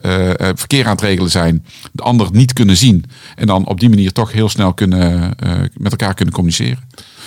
verkeer 0.56 0.86
aan 0.86 0.92
het 0.92 1.02
regelen 1.02 1.32
zijn. 1.32 1.66
De 1.92 2.04
ander 2.04 2.28
niet 2.32 2.54
kunnen 2.54 2.78
zien. 2.78 3.06
En 3.36 3.48
dan 3.48 3.68
op 3.68 3.80
die 3.80 3.90
manier 3.90 4.12
toch 4.12 4.32
heel 4.32 4.50
snel 4.50 4.74
kunnen, 4.74 5.36
met 5.74 5.92
elkaar 5.92 6.14
kunnen 6.14 6.34
communiceren. 6.34 6.80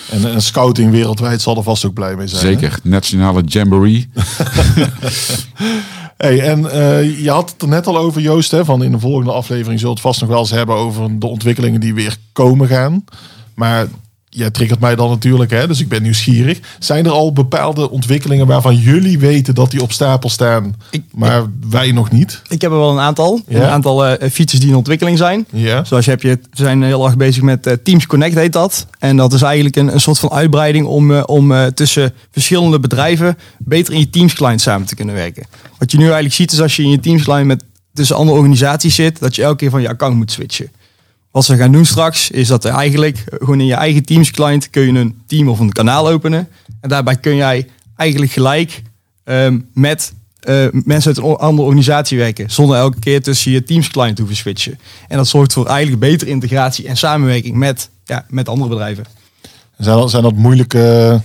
En, 0.09 0.33
en 0.33 0.41
scouting 0.41 0.91
wereldwijd 0.91 1.41
zal 1.41 1.57
er 1.57 1.63
vast 1.63 1.85
ook 1.85 1.93
blij 1.93 2.15
mee 2.15 2.27
zijn. 2.27 2.41
Zeker, 2.41 2.71
hè? 2.71 2.89
nationale 2.89 3.43
jamboree. 3.43 4.09
hey, 6.17 6.39
en 6.39 6.59
uh, 6.59 7.23
je 7.23 7.29
had 7.29 7.51
het 7.51 7.61
er 7.61 7.67
net 7.67 7.87
al 7.87 7.97
over, 7.97 8.21
Joost. 8.21 8.51
Hè, 8.51 8.65
van 8.65 8.83
in 8.83 8.91
de 8.91 8.99
volgende 8.99 9.31
aflevering 9.31 9.79
zult 9.79 9.93
het 9.93 10.01
vast 10.01 10.19
nog 10.21 10.29
wel 10.29 10.39
eens 10.39 10.51
hebben 10.51 10.75
over 10.75 11.19
de 11.19 11.27
ontwikkelingen 11.27 11.79
die 11.79 11.93
weer 11.93 12.17
komen 12.33 12.67
gaan. 12.67 13.03
Maar 13.53 13.87
jij 14.33 14.51
triggert 14.51 14.79
mij 14.79 14.95
dan 14.95 15.09
natuurlijk, 15.09 15.51
hè, 15.51 15.67
dus 15.67 15.79
ik 15.79 15.87
ben 15.87 16.01
nieuwsgierig. 16.01 16.59
Zijn 16.79 17.05
er 17.05 17.11
al 17.11 17.33
bepaalde 17.33 17.89
ontwikkelingen 17.89 18.47
waarvan 18.47 18.75
jullie 18.75 19.19
weten 19.19 19.55
dat 19.55 19.71
die 19.71 19.81
op 19.81 19.91
stapel 19.91 20.29
staan, 20.29 20.75
ik, 20.89 21.03
maar 21.13 21.41
ik, 21.41 21.45
wij 21.69 21.91
nog 21.91 22.11
niet? 22.11 22.41
Ik 22.47 22.61
heb 22.61 22.71
er 22.71 22.77
wel 22.77 22.91
een 22.91 22.99
aantal. 22.99 23.41
Ja? 23.47 23.57
Een 23.57 23.69
aantal 23.69 24.05
uh, 24.05 24.11
features 24.11 24.59
die 24.59 24.69
in 24.69 24.75
ontwikkeling 24.75 25.17
zijn. 25.17 25.45
Ja. 25.51 25.83
Zoals 25.83 26.05
je 26.05 26.11
hebt, 26.11 26.23
je, 26.23 26.29
we 26.29 26.47
zijn 26.51 26.83
heel 26.83 27.05
erg 27.05 27.17
bezig 27.17 27.43
met 27.43 27.67
uh, 27.67 27.73
Teams 27.83 28.05
Connect 28.05 28.35
heet 28.35 28.53
dat. 28.53 28.87
En 28.99 29.17
dat 29.17 29.33
is 29.33 29.41
eigenlijk 29.41 29.75
een, 29.75 29.93
een 29.93 30.01
soort 30.01 30.19
van 30.19 30.31
uitbreiding 30.31 30.85
om, 30.85 31.11
uh, 31.11 31.23
om 31.25 31.73
tussen 31.73 32.13
verschillende 32.31 32.79
bedrijven 32.79 33.37
beter 33.57 33.93
in 33.93 33.99
je 33.99 34.09
Teams 34.09 34.33
client 34.33 34.61
samen 34.61 34.87
te 34.87 34.95
kunnen 34.95 35.15
werken. 35.15 35.45
Wat 35.77 35.91
je 35.91 35.97
nu 35.97 36.03
eigenlijk 36.03 36.35
ziet 36.35 36.51
is 36.51 36.61
als 36.61 36.75
je 36.75 36.83
in 36.83 36.89
je 36.89 36.99
Teams 36.99 37.23
client 37.23 37.47
met 37.47 37.63
tussen 37.93 38.15
andere 38.15 38.37
organisaties 38.37 38.95
zit, 38.95 39.19
dat 39.19 39.35
je 39.35 39.43
elke 39.43 39.55
keer 39.55 39.69
van 39.69 39.81
je 39.81 39.89
account 39.89 40.15
moet 40.15 40.31
switchen. 40.31 40.71
Wat 41.31 41.45
ze 41.45 41.57
gaan 41.57 41.71
doen 41.71 41.85
straks 41.85 42.31
is 42.31 42.47
dat 42.47 42.65
er 42.65 42.73
eigenlijk 42.73 43.23
gewoon 43.29 43.59
in 43.59 43.65
je 43.65 43.73
eigen 43.73 44.03
Teams 44.03 44.31
client 44.31 44.69
kun 44.69 44.81
je 44.81 44.99
een 44.99 45.21
team 45.27 45.49
of 45.49 45.59
een 45.59 45.71
kanaal 45.71 46.09
openen. 46.09 46.47
En 46.81 46.89
daarbij 46.89 47.15
kun 47.15 47.35
jij 47.35 47.67
eigenlijk 47.95 48.31
gelijk 48.31 48.81
um, 49.23 49.69
met 49.73 50.13
eh, 50.39 50.67
mensen 50.71 51.15
uit 51.15 51.25
een 51.25 51.35
andere 51.35 51.67
organisatie 51.67 52.17
werken. 52.17 52.49
Zonder 52.49 52.77
elke 52.77 52.99
keer 52.99 53.21
tussen 53.21 53.51
je 53.51 53.63
Teams 53.63 53.87
client 53.87 54.15
te 54.15 54.21
hoeven 54.21 54.39
switchen. 54.39 54.79
En 55.07 55.17
dat 55.17 55.27
zorgt 55.27 55.53
voor 55.53 55.65
eigenlijk 55.65 55.99
betere 55.99 56.31
integratie 56.31 56.87
en 56.87 56.97
samenwerking 56.97 57.55
met, 57.55 57.89
ja, 58.05 58.25
met 58.29 58.49
andere 58.49 58.69
bedrijven. 58.69 59.05
Zijn 59.77 59.97
dat, 59.97 60.09
zijn 60.09 60.23
dat 60.23 60.35
moeilijke 60.35 61.21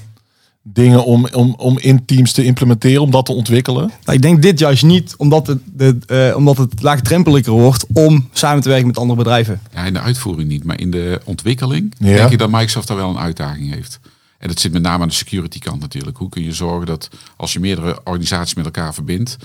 dingen 0.73 1.05
om, 1.05 1.27
om, 1.33 1.55
om 1.59 1.79
in 1.79 2.05
teams 2.05 2.33
te 2.33 2.45
implementeren, 2.45 3.03
om 3.03 3.11
dat 3.11 3.27
te 3.27 3.33
ontwikkelen? 3.33 3.91
Nou, 4.05 4.17
ik 4.17 4.23
denk 4.23 4.43
dit 4.43 4.59
juist 4.59 4.83
niet, 4.83 5.15
omdat 5.17 5.47
het, 5.47 5.59
de, 5.65 5.99
eh, 6.07 6.37
omdat 6.37 6.57
het 6.57 6.83
laagdrempeliger 6.83 7.53
wordt 7.53 7.87
om 7.93 8.29
samen 8.33 8.63
te 8.63 8.69
werken 8.69 8.87
met 8.87 8.99
andere 8.99 9.19
bedrijven. 9.19 9.61
Ja, 9.75 9.85
in 9.85 9.93
de 9.93 10.01
uitvoering 10.01 10.49
niet, 10.49 10.65
maar 10.65 10.81
in 10.81 10.91
de 10.91 11.21
ontwikkeling 11.25 11.95
Ja. 11.99 12.17
denk 12.17 12.31
ik 12.31 12.39
dat 12.39 12.51
Microsoft 12.51 12.89
daar 12.89 12.97
wel 12.97 13.11
een 13.11 13.19
uitdaging 13.19 13.75
heeft. 13.75 14.01
En 14.39 14.49
dat 14.49 14.61
zit 14.61 14.73
met 14.73 14.83
name 14.83 15.03
aan 15.03 15.09
de 15.09 15.15
security 15.15 15.59
kant 15.59 15.81
natuurlijk. 15.81 16.17
Hoe 16.17 16.29
kun 16.29 16.43
je 16.45 16.53
zorgen 16.53 16.87
dat 16.87 17.09
als 17.37 17.53
je 17.53 17.61
meerdere 17.61 18.01
organisaties 18.05 18.55
met 18.55 18.65
elkaar 18.65 18.95
verbindt, 18.95 19.37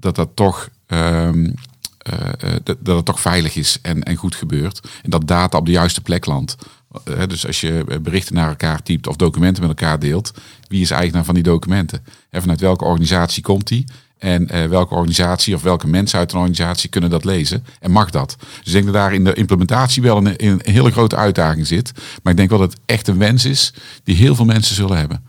dat 0.00 0.16
dat 0.16 0.28
toch, 0.34 0.68
ehm, 0.86 1.50
eh, 1.98 2.18
eh, 2.38 2.60
dat, 2.62 2.76
dat 2.80 2.96
het 2.96 3.04
toch 3.04 3.20
veilig 3.20 3.56
is 3.56 3.78
en, 3.82 4.02
en 4.02 4.16
goed 4.16 4.34
gebeurt. 4.34 4.80
En 5.02 5.10
dat 5.10 5.26
data 5.26 5.58
op 5.58 5.66
de 5.66 5.72
juiste 5.72 6.00
plek 6.00 6.26
landt. 6.26 6.56
Eh, 7.04 7.22
dus 7.28 7.46
als 7.46 7.60
je 7.60 7.98
berichten 8.02 8.34
naar 8.34 8.48
elkaar 8.48 8.82
typt 8.82 9.06
of 9.06 9.16
documenten 9.16 9.66
met 9.66 9.80
elkaar 9.80 9.98
deelt, 9.98 10.32
wie 10.68 10.80
is 10.80 10.90
eigenaar 10.90 11.24
van 11.24 11.34
die 11.34 11.42
documenten? 11.42 12.04
En 12.30 12.40
vanuit 12.40 12.60
welke 12.60 12.84
organisatie 12.84 13.42
komt 13.42 13.68
die? 13.68 13.84
En 14.18 14.48
eh, 14.48 14.66
welke 14.66 14.94
organisatie 14.94 15.54
of 15.54 15.62
welke 15.62 15.86
mensen 15.86 16.18
uit 16.18 16.32
een 16.32 16.38
organisatie 16.38 16.88
kunnen 16.90 17.10
dat 17.10 17.24
lezen? 17.24 17.64
En 17.80 17.90
mag 17.90 18.10
dat? 18.10 18.36
Dus 18.38 18.66
ik 18.66 18.72
denk 18.72 18.84
dat 18.84 18.94
daar 18.94 19.14
in 19.14 19.24
de 19.24 19.34
implementatie 19.34 20.02
wel 20.02 20.16
een, 20.16 20.46
een 20.46 20.60
hele 20.64 20.90
grote 20.90 21.16
uitdaging 21.16 21.66
zit. 21.66 21.92
Maar 22.22 22.32
ik 22.32 22.38
denk 22.38 22.50
wel 22.50 22.58
dat 22.58 22.72
het 22.72 22.80
echt 22.86 23.08
een 23.08 23.18
wens 23.18 23.44
is 23.44 23.72
die 24.04 24.16
heel 24.16 24.34
veel 24.34 24.44
mensen 24.44 24.74
zullen 24.74 24.96
hebben. 24.98 25.24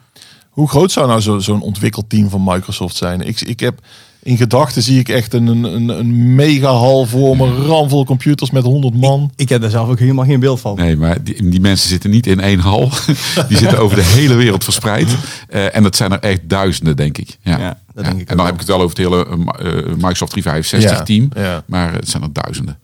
Hoe 0.49 0.69
groot 0.69 0.91
zou 0.91 1.07
nou 1.07 1.19
zo- 1.21 1.39
zo'n 1.39 1.61
ontwikkelteam 1.61 2.29
van 2.29 2.43
Microsoft 2.43 2.95
zijn? 2.95 3.21
Ik, 3.21 3.41
ik 3.41 3.59
heb 3.59 3.79
in 4.23 4.37
gedachten 4.37 4.81
zie 4.81 4.99
ik 4.99 5.09
echt 5.09 5.33
een, 5.33 5.47
een, 5.47 5.89
een, 5.89 6.35
mega 6.35 6.67
hal 6.69 7.05
voor 7.05 7.37
me, 7.37 7.65
ramvol 7.65 8.05
computers 8.05 8.51
met 8.51 8.63
100 8.63 8.95
man. 8.95 9.31
Ik 9.35 9.49
heb 9.49 9.61
daar 9.61 9.69
zelf 9.69 9.89
ook 9.89 9.99
helemaal 9.99 10.25
geen 10.25 10.39
beeld 10.39 10.59
van. 10.59 10.75
Nee, 10.75 10.97
maar 10.97 11.23
die, 11.23 11.49
die 11.49 11.59
mensen 11.59 11.89
zitten 11.89 12.09
niet 12.09 12.27
in 12.27 12.39
één 12.39 12.59
hal. 12.59 12.89
Die 13.47 13.57
zitten 13.57 13.79
over 13.79 13.95
de 13.97 14.03
hele 14.03 14.33
wereld 14.33 14.63
verspreid. 14.63 15.15
Eh, 15.49 15.75
en 15.75 15.83
dat 15.83 15.95
zijn 15.95 16.11
er 16.11 16.19
echt 16.19 16.39
duizenden, 16.43 16.95
denk 16.95 17.17
ik. 17.17 17.37
Ja, 17.41 17.57
Ja, 17.59 17.79
dat 17.93 18.05
denk 18.05 18.21
ik 18.21 18.29
En 18.29 18.37
dan 18.37 18.45
heb 18.45 18.53
ik 18.53 18.59
het 18.59 18.69
wel 18.69 18.81
over 18.81 18.97
het 18.97 18.97
hele 18.97 19.25
eh, 19.25 19.77
eh, 19.77 19.85
Microsoft 19.85 20.31
365 20.31 20.97
Ja, 20.97 21.03
team. 21.03 21.29
ja. 21.35 21.63
Maar 21.65 21.93
het 21.93 22.09
zijn 22.09 22.23
er 22.23 22.33
duizenden. 22.33 22.77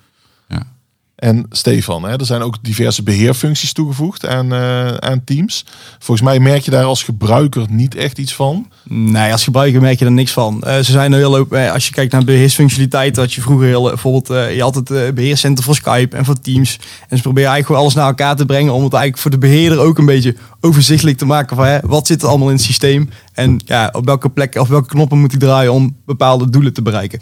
En 1.18 1.46
Stefan, 1.50 2.04
hè, 2.04 2.20
er 2.20 2.26
zijn 2.26 2.42
ook 2.42 2.58
diverse 2.62 3.04
beheerfuncties 3.04 3.74
toegevoegd 3.74 4.26
aan, 4.26 4.54
eh, 4.54 4.88
aan 4.88 5.24
Teams. 5.24 5.66
Volgens 6.00 6.28
mij 6.28 6.40
merk 6.40 6.62
je 6.62 6.72
daar 6.72 6.84
als 6.84 7.04
gebruiker 7.04 7.66
niet 7.70 7.96
echt 7.96 8.18
iets 8.18 8.34
van. 8.34 8.68
Nee, 8.84 9.32
als 9.32 9.44
gebruiker 9.44 9.82
merk 9.82 10.00
je 10.00 10.06
er 10.06 10.12
niks 10.12 10.32
van. 10.32 10.64
Eh, 10.64 10.76
ze 10.76 10.92
zijn 10.92 11.14
heel 11.14 11.38
open. 11.38 11.66
eh, 11.66 11.72
als 11.72 11.88
je 11.88 11.94
kijkt 11.94 12.12
naar 12.12 12.24
beheersfunctionaliteit, 12.24 13.16
had 13.16 13.34
je 13.34 13.42
vroeger 13.42 13.68
heel, 13.68 13.84
bijvoorbeeld, 13.84 14.28
je 14.56 14.62
had 14.62 14.76
het 14.76 14.92
eh, 14.92 15.12
beheerscentrum 15.14 15.66
voor 15.66 15.76
Skype 15.76 16.18
en 16.18 16.26
voor 16.26 16.40
Teams. 16.40 16.80
En 17.08 17.18
ze 17.18 17.24
proberen 17.24 17.50
eigenlijk 17.52 17.82
alles 17.82 17.94
naar 17.94 18.08
elkaar 18.08 18.36
te 18.36 18.46
brengen 18.46 18.74
om 18.74 18.84
het 18.84 18.94
eigenlijk 18.94 19.22
voor 19.22 19.32
de 19.32 19.38
beheerder 19.38 19.80
ook 19.80 19.98
een 19.98 20.06
beetje 20.06 20.36
overzichtelijk 20.62 21.18
te 21.18 21.26
maken 21.26 21.56
van 21.56 21.66
hè, 21.66 21.80
wat 21.84 22.08
zit 22.08 22.22
er 22.22 22.28
allemaal 22.28 22.48
in 22.50 22.56
het 22.56 22.64
systeem 22.64 23.10
en 23.34 23.60
ja, 23.66 23.90
op 23.92 24.06
welke 24.06 24.30
plekken 24.30 24.62
of 24.62 24.68
welke 24.68 24.88
knoppen 24.88 25.20
moet 25.20 25.34
ik 25.34 25.40
draaien 25.40 25.74
om 25.74 25.96
bepaalde 26.06 26.50
doelen 26.50 26.74
te 26.74 26.82
bereiken. 26.82 27.22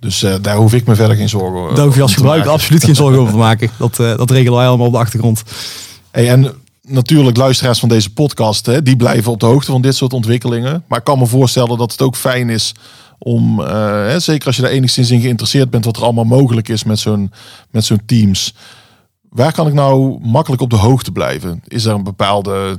Dus 0.00 0.22
eh, 0.22 0.34
daar 0.42 0.56
hoef 0.56 0.74
ik 0.74 0.86
me 0.86 0.94
verder 0.94 1.16
geen 1.16 1.28
zorgen 1.28 1.60
over 1.60 1.74
Daar 1.74 1.84
hoef 1.84 1.94
je 1.94 2.02
als 2.02 2.14
gebruiker 2.14 2.50
absoluut 2.50 2.84
geen 2.84 2.94
zorgen 2.94 3.20
over 3.20 3.32
te 3.32 3.38
maken. 3.48 3.70
Dat, 3.78 3.98
eh, 3.98 4.16
dat 4.16 4.30
regelen 4.30 4.58
wij 4.58 4.66
allemaal 4.66 4.86
op 4.86 4.92
de 4.92 4.98
achtergrond. 4.98 5.42
Hey, 6.10 6.28
en 6.28 6.54
natuurlijk 6.82 7.36
luisteraars 7.36 7.78
van 7.78 7.88
deze 7.88 8.12
podcast, 8.12 8.66
hè, 8.66 8.82
die 8.82 8.96
blijven 8.96 9.32
op 9.32 9.40
de 9.40 9.46
hoogte 9.46 9.70
van 9.70 9.82
dit 9.82 9.94
soort 9.94 10.12
ontwikkelingen. 10.12 10.84
Maar 10.88 10.98
ik 10.98 11.04
kan 11.04 11.18
me 11.18 11.26
voorstellen 11.26 11.78
dat 11.78 11.92
het 11.92 12.02
ook 12.02 12.16
fijn 12.16 12.48
is 12.50 12.74
om, 13.18 13.60
eh, 13.60 13.66
hè, 14.06 14.20
zeker 14.20 14.46
als 14.46 14.56
je 14.56 14.62
daar 14.62 14.70
enigszins 14.70 15.10
in 15.10 15.20
geïnteresseerd 15.20 15.70
bent, 15.70 15.84
wat 15.84 15.96
er 15.96 16.02
allemaal 16.02 16.24
mogelijk 16.24 16.68
is 16.68 16.84
met 16.84 16.98
zo'n 16.98 17.32
met 17.70 17.84
zo'n 17.84 18.02
Teams. 18.06 18.54
Waar 19.28 19.52
kan 19.52 19.66
ik 19.66 19.72
nou 19.72 20.18
makkelijk 20.22 20.62
op 20.62 20.70
de 20.70 20.76
hoogte 20.76 21.12
blijven? 21.12 21.62
Is 21.66 21.84
er 21.84 21.94
een 21.94 22.04
bepaalde 22.04 22.78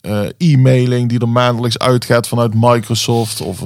eh, 0.00 0.20
e-mailing 0.38 1.08
die 1.08 1.18
er 1.18 1.28
maandelijks 1.28 1.78
uitgaat 1.78 2.28
vanuit 2.28 2.54
Microsoft? 2.54 3.40
Of, 3.40 3.60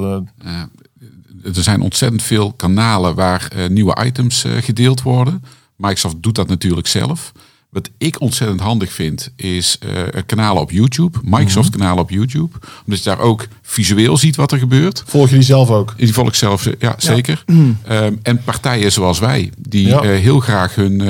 er 1.55 1.63
zijn 1.63 1.81
ontzettend 1.81 2.23
veel 2.23 2.53
kanalen 2.53 3.15
waar 3.15 3.49
eh, 3.53 3.69
nieuwe 3.69 3.97
items 4.05 4.45
eh, 4.45 4.53
gedeeld 4.61 5.03
worden. 5.03 5.45
Microsoft 5.77 6.17
doet 6.21 6.35
dat 6.35 6.49
natuurlijk 6.49 6.87
zelf. 6.87 7.33
Wat 7.71 7.91
ik 7.99 8.21
ontzettend 8.21 8.61
handig 8.61 8.93
vind, 8.93 9.33
is 9.37 9.79
eh, 9.79 10.23
kanalen 10.27 10.63
op 10.63 10.71
YouTube. 10.71 11.19
Microsoft 11.23 11.71
kanalen 11.71 12.03
op 12.03 12.11
YouTube. 12.11 12.59
Omdat 12.85 13.03
je 13.03 13.11
daar 13.11 13.19
ook 13.19 13.47
visueel 13.63 14.17
ziet 14.17 14.37
wat 14.37 14.53
er 14.53 14.59
gebeurt. 14.59 15.03
volg 15.07 15.29
je 15.29 15.35
die 15.35 15.45
zelf 15.45 15.71
ook? 15.71 15.95
Die 15.97 16.13
volg 16.13 16.29
ik 16.29 16.35
zelf, 16.35 16.69
ja, 16.79 16.95
zeker. 16.99 17.45
Ehm, 17.85 18.15
en 18.23 18.43
partijen 18.45 18.93
zoals 18.93 19.19
wij, 19.19 19.51
die 19.59 19.87
Ja. 19.87 20.03
heel 20.03 20.41
graag 20.41 20.75
hun, 20.75 21.01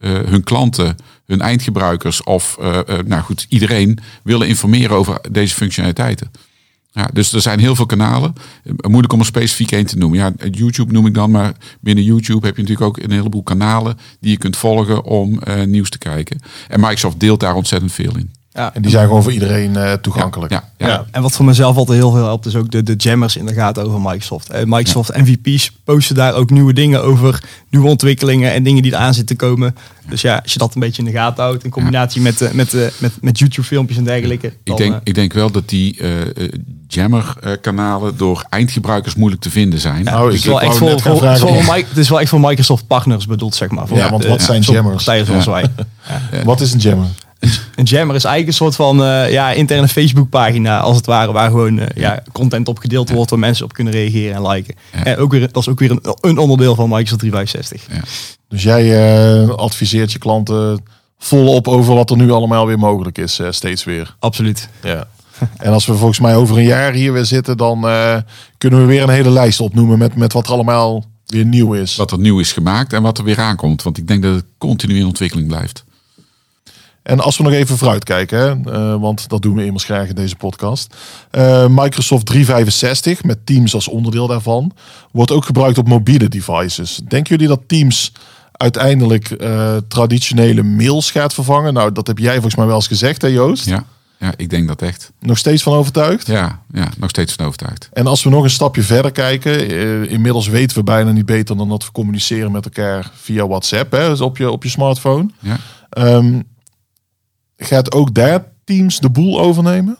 hun 0.00 0.44
klanten, 0.44 0.96
hun 1.26 1.40
eindgebruikers 1.40 2.22
of 2.22 2.58
nou 3.06 3.22
goed, 3.22 3.46
iedereen 3.48 3.98
willen 4.22 4.48
informeren 4.48 4.96
over 4.96 5.20
deze 5.30 5.54
functionaliteiten. 5.54 6.30
Ja, 6.90 7.08
dus 7.12 7.32
er 7.32 7.40
zijn 7.40 7.58
heel 7.58 7.74
veel 7.74 7.86
kanalen. 7.86 8.32
Eh, 8.64 8.72
Moeilijk 8.88 9.12
om 9.12 9.20
er 9.20 9.26
specifiek 9.26 9.70
één 9.70 9.86
te 9.86 9.98
noemen. 9.98 10.18
Ja, 10.18 10.32
YouTube 10.50 10.92
noem 10.92 11.06
ik 11.06 11.14
dan, 11.14 11.30
maar 11.30 11.52
binnen 11.80 12.04
YouTube 12.04 12.46
heb 12.46 12.56
je 12.56 12.62
natuurlijk 12.62 12.88
ook 12.88 13.04
een 13.04 13.10
heleboel 13.10 13.42
kanalen 13.42 13.98
die 14.20 14.30
je 14.30 14.38
kunt 14.38 14.56
volgen 14.56 15.04
om 15.04 15.38
eh, 15.38 15.64
nieuws 15.64 15.90
te 15.90 15.98
kijken. 15.98 16.40
En 16.68 16.80
Microsoft 16.80 17.20
deelt 17.20 17.40
daar 17.40 17.54
ontzettend 17.54 17.92
veel 17.92 18.16
in. 18.16 18.37
Ja. 18.58 18.74
En 18.74 18.82
die 18.82 18.90
zijn 18.90 19.06
gewoon 19.06 19.22
voor 19.22 19.32
iedereen 19.32 19.76
eh, 19.76 19.92
toegankelijk. 19.92 20.52
Ja, 20.52 20.64
ja, 20.76 20.86
Ja. 20.88 21.04
En 21.10 21.22
wat 21.22 21.32
voor 21.32 21.44
mezelf 21.44 21.76
altijd 21.76 21.98
heel 21.98 22.10
veel 22.10 22.24
helpt, 22.24 22.46
is 22.46 22.54
ook 22.56 22.70
de, 22.70 22.82
de 22.82 22.94
jammers 22.96 23.36
in 23.36 23.46
de 23.46 23.52
gaten 23.54 23.84
over 23.84 24.00
Microsoft. 24.00 24.50
Eh, 24.50 24.62
Microsoft 24.64 25.16
MVP's 25.16 25.72
posten 25.84 26.14
daar 26.14 26.34
ook 26.34 26.50
nieuwe 26.50 26.72
dingen 26.72 27.02
over, 27.02 27.42
nieuwe 27.70 27.88
ontwikkelingen 27.88 28.52
en 28.52 28.62
dingen 28.62 28.82
die 28.82 28.92
eraan 28.92 29.14
zitten 29.14 29.36
te 29.36 29.46
komen. 29.46 29.76
Dus 30.08 30.20
ja, 30.20 30.40
als 30.42 30.52
je 30.52 30.58
dat 30.58 30.74
een 30.74 30.80
beetje 30.80 31.02
in 31.02 31.08
de 31.12 31.16
gaten 31.18 31.44
houdt, 31.44 31.64
in 31.64 31.70
combinatie 31.70 32.20
met, 32.20 32.40
eh, 32.40 32.50
met, 32.50 32.74
eh, 32.74 32.80
met, 32.98 33.12
met 33.20 33.38
YouTube-filmpjes 33.38 33.96
en 33.98 34.04
dergelijke. 34.04 34.46
Ik 34.46 34.54
dan, 34.64 34.76
denk, 34.76 34.94
ik 35.04 35.14
denk 35.14 35.32
wel 35.32 35.50
dat 35.50 35.68
die 35.68 35.96
eh, 36.00 36.20
eh, 36.20 36.48
Jammer-kanalen 36.88 38.16
door 38.16 38.44
eindgebruikers 38.48 39.14
moeilijk 39.14 39.42
te 39.42 39.50
vinden 39.50 39.78
zijn. 39.78 40.04
Nou, 40.04 40.24
het 40.24 40.34
ik 40.34 40.40
is 40.40 40.46
wel 40.46 40.60
echt 40.60 40.76
voor, 40.76 40.88
gaan 40.88 41.00
voor, 41.00 41.16
vragen 41.18 41.40
voor 41.40 41.56
of- 41.56 41.74
Mi- 41.74 41.84
het 41.88 41.96
is 41.98 42.08
wel 42.08 42.20
echt 42.20 42.28
voor 42.30 42.40
Microsoft 42.40 42.86
partners 42.86 43.26
bedoeld, 43.26 43.54
zeg 43.54 43.70
maar. 43.70 43.86
Voor 43.86 43.96
Ja, 43.96 44.10
want 44.10 44.24
wat 44.26 44.42
zijn 44.42 44.62
jammers? 44.62 45.04
Zoals 45.04 45.44
wij. 45.46 45.64
Wat 46.44 46.60
is 46.60 46.72
een 46.72 46.78
jammer? 46.78 47.06
Een 47.74 47.84
jammer 47.84 48.16
is 48.16 48.24
eigenlijk 48.24 48.46
een 48.46 48.64
soort 48.64 48.76
van 48.76 49.04
eh, 49.04 49.32
ja, 49.32 49.50
interne 49.50 49.88
Facebook-pagina, 49.88 50.80
als 50.80 50.96
het 50.96 51.06
ware, 51.06 51.32
waar 51.32 51.50
gewoon 51.50 51.78
eh, 51.78 51.86
ja, 52.02 52.22
content 52.32 52.68
op 52.68 52.78
gedeeld 52.78 53.10
wordt, 53.10 53.30
waar 53.30 53.38
mensen 53.38 53.64
op 53.64 53.72
kunnen 53.72 53.92
reageren 53.92 54.34
en 54.34 54.46
liken. 54.46 54.74
Ja. 54.92 55.04
En 55.04 55.16
ook 55.16 55.30
weer, 55.30 55.40
dat 55.40 55.56
is 55.56 55.68
ook 55.68 55.78
weer 55.78 55.90
een, 55.90 56.00
een 56.20 56.38
onderdeel 56.38 56.74
van 56.74 56.88
Microsoft 56.88 57.20
365. 57.20 57.86
Dus 58.48 58.62
jij 58.62 59.12
eh, 59.42 59.48
adviseert 59.48 60.12
je 60.12 60.18
klanten 60.18 60.82
volop 61.18 61.68
over 61.68 61.94
wat 61.94 62.10
er 62.10 62.16
nu 62.16 62.30
allemaal 62.30 62.66
weer 62.66 62.78
mogelijk 62.78 63.18
is, 63.18 63.40
steeds 63.50 63.84
weer. 63.84 64.16
Absoluut. 64.18 64.68
Ja. 64.82 65.06
En 65.56 65.72
als 65.72 65.86
we 65.86 65.94
volgens 65.94 66.20
mij 66.20 66.36
over 66.36 66.56
een 66.56 66.64
jaar 66.64 66.92
hier 66.92 67.12
weer 67.12 67.24
zitten, 67.24 67.56
dan 67.56 67.88
eh, 67.88 68.16
kunnen 68.58 68.80
we 68.80 68.86
weer 68.86 69.02
een 69.02 69.08
hele 69.08 69.30
lijst 69.30 69.60
opnoemen 69.60 69.98
met, 69.98 70.14
met 70.14 70.32
wat 70.32 70.46
er 70.46 70.52
allemaal 70.52 71.04
weer 71.26 71.44
nieuw 71.44 71.72
is. 71.74 71.96
Wat 71.96 72.10
er 72.10 72.18
nieuw 72.18 72.38
is 72.38 72.52
gemaakt 72.52 72.92
en 72.92 73.02
wat 73.02 73.18
er 73.18 73.24
weer 73.24 73.40
aankomt. 73.40 73.82
Want 73.82 73.98
ik 73.98 74.08
denk 74.08 74.22
dat 74.22 74.34
het 74.34 74.44
continu 74.58 74.96
in 74.96 75.06
ontwikkeling 75.06 75.48
blijft. 75.48 75.84
En 77.08 77.20
als 77.20 77.36
we 77.36 77.42
nog 77.42 77.52
even 77.52 77.78
vooruit 77.78 78.04
kijken, 78.04 78.38
hè, 78.38 78.72
eh, 78.72 79.00
want 79.00 79.28
dat 79.28 79.42
doen 79.42 79.54
we 79.54 79.64
immers 79.64 79.84
graag 79.84 80.08
in 80.08 80.14
deze 80.14 80.36
podcast. 80.36 80.94
Eh, 81.30 81.66
Microsoft 81.68 82.26
365 82.26 83.24
met 83.24 83.46
Teams 83.46 83.74
als 83.74 83.88
onderdeel 83.88 84.26
daarvan 84.26 84.72
wordt 85.10 85.30
ook 85.30 85.44
gebruikt 85.44 85.78
op 85.78 85.88
mobiele 85.88 86.28
devices. 86.28 87.00
Denken 87.08 87.30
jullie 87.30 87.48
dat 87.48 87.60
Teams 87.66 88.12
uiteindelijk 88.52 89.30
eh, 89.30 89.76
traditionele 89.88 90.62
mails 90.62 91.10
gaat 91.10 91.34
vervangen? 91.34 91.74
Nou, 91.74 91.92
dat 91.92 92.06
heb 92.06 92.18
jij 92.18 92.32
volgens 92.32 92.54
mij 92.54 92.66
wel 92.66 92.74
eens 92.74 92.86
gezegd, 92.86 93.22
hè 93.22 93.28
Joost? 93.28 93.64
Ja, 93.64 93.84
ja 94.18 94.32
ik 94.36 94.50
denk 94.50 94.68
dat 94.68 94.82
echt. 94.82 95.12
Nog 95.20 95.38
steeds 95.38 95.62
van 95.62 95.72
overtuigd? 95.72 96.26
Ja, 96.26 96.62
ja 96.72 96.88
nog 96.98 97.10
steeds 97.10 97.32
van 97.32 97.46
overtuigd. 97.46 97.88
En 97.92 98.06
als 98.06 98.22
we 98.22 98.30
nog 98.30 98.44
een 98.44 98.50
stapje 98.50 98.82
verder 98.82 99.12
kijken, 99.12 99.68
inmiddels 100.08 100.48
weten 100.48 100.76
we 100.76 100.82
bijna 100.82 101.10
niet 101.10 101.26
beter 101.26 101.56
dan 101.56 101.68
dat 101.68 101.84
we 101.84 101.92
communiceren 101.92 102.52
met 102.52 102.64
elkaar 102.64 103.10
via 103.14 103.46
WhatsApp, 103.46 103.92
hè, 103.92 104.08
dus 104.08 104.20
op 104.20 104.36
je, 104.36 104.50
op 104.50 104.62
je 104.62 104.68
smartphone. 104.68 105.30
Ja. 105.38 105.58
Ehm, 105.90 106.40
gaat 107.58 107.92
ook 107.92 108.14
daar 108.14 108.44
Teams 108.64 109.00
de 109.00 109.10
boel 109.10 109.40
overnemen? 109.40 109.98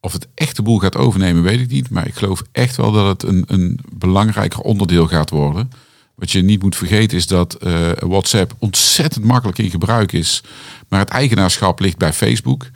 Of 0.00 0.12
het 0.12 0.28
echt 0.34 0.56
de 0.56 0.62
boel 0.62 0.78
gaat 0.78 0.96
overnemen, 0.96 1.42
weet 1.42 1.60
ik 1.60 1.70
niet. 1.70 1.90
Maar 1.90 2.06
ik 2.06 2.14
geloof 2.14 2.42
echt 2.52 2.76
wel 2.76 2.92
dat 2.92 3.06
het 3.06 3.30
een, 3.30 3.44
een 3.46 3.78
belangrijker 3.92 4.60
onderdeel 4.60 5.06
gaat 5.06 5.30
worden. 5.30 5.70
Wat 6.14 6.30
je 6.30 6.42
niet 6.42 6.62
moet 6.62 6.76
vergeten 6.76 7.16
is 7.16 7.26
dat 7.26 7.54
eh, 7.54 7.90
WhatsApp 7.98 8.54
ontzettend 8.58 9.24
makkelijk 9.24 9.58
in 9.58 9.70
gebruik 9.70 10.12
is. 10.12 10.42
Maar 10.88 11.00
het 11.00 11.08
eigenaarschap 11.08 11.80
ligt 11.80 11.98
bij 11.98 12.12
Facebook. 12.12 12.66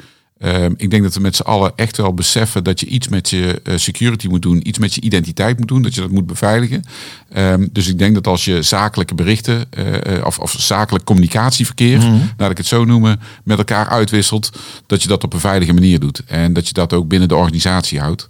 Ehm, 0.41 0.73
ik 0.77 0.91
denk 0.91 1.03
dat 1.03 1.15
we 1.15 1.21
met 1.21 1.37
z'n 1.37 1.43
allen 1.43 1.73
echt 1.77 1.97
wel 1.97 2.15
beseffen 2.15 2.65
dat 2.65 2.81
je 2.81 2.87
iets 2.87 3.09
met 3.09 3.31
je 3.31 3.61
eh, 3.65 3.77
security 3.77 4.27
moet 4.27 4.43
doen, 4.43 4.69
iets 4.69 4.79
met 4.79 4.95
je 4.95 5.01
identiteit 5.01 5.59
moet 5.59 5.69
doen, 5.69 5.83
dat 5.83 5.95
je 5.95 6.01
dat 6.01 6.11
moet 6.11 6.27
beveiligen. 6.27 6.85
Ehm, 7.33 7.67
dus 7.73 7.89
ik 7.89 7.99
denk 7.99 8.15
dat 8.15 8.27
als 8.27 8.45
je 8.45 8.63
zakelijke 8.63 9.15
berichten 9.15 9.65
eh, 9.71 10.17
eh, 10.17 10.27
of, 10.27 10.39
of 10.39 10.55
zakelijk 10.59 11.05
communicatieverkeer, 11.05 12.03
laat 12.37 12.51
ik 12.51 12.57
het 12.57 12.67
zo 12.67 12.85
noemen, 12.85 13.21
met 13.45 13.59
elkaar 13.59 13.89
uitwisselt, 13.89 14.51
dat 14.87 15.03
je 15.03 15.09
dat 15.09 15.25
op 15.25 15.33
een 15.33 15.41
veilige 15.41 15.73
manier 15.73 16.01
doet. 16.01 16.23
En 16.27 16.53
dat 16.53 16.67
je 16.67 16.73
dat 16.73 16.93
ook 16.93 17.09
binnen 17.09 17.29
de 17.29 17.37
organisatie 17.37 18.01
houdt. 18.01 18.29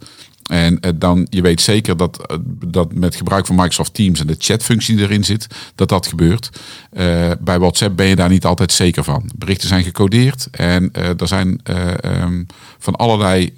En 0.50 0.80
eh, 0.80 0.90
dan, 0.95 1.26
je 1.28 1.42
weet 1.42 1.61
zeker 1.61 1.97
dat, 1.97 2.26
eh, 2.26 2.37
dat 2.66 2.92
met 2.92 3.14
gebruik 3.14 3.47
van 3.47 3.57
Microsoft 3.57 3.95
Teams 3.95 4.21
en 4.21 4.26
de 4.26 4.35
chatfunctie 4.38 4.97
die 4.97 5.04
erin 5.04 5.25
zit, 5.25 5.47
dat 5.75 5.88
dat 5.88 6.07
gebeurt. 6.07 6.50
Eh, 6.90 7.30
bij 7.40 7.59
WhatsApp 7.59 7.97
ben 7.97 8.07
je 8.07 8.16
daar 8.16 8.28
niet 8.28 8.45
altijd 8.45 8.73
zeker 8.73 9.04
van. 9.04 9.30
Berichten 9.37 9.69
zijn 9.69 9.83
gecodeerd 9.83 10.49
en 10.50 10.92
er 10.92 11.28
zijn 11.28 11.61
ehm, 11.62 12.45
van 12.78 12.97
allerlei 12.97 13.52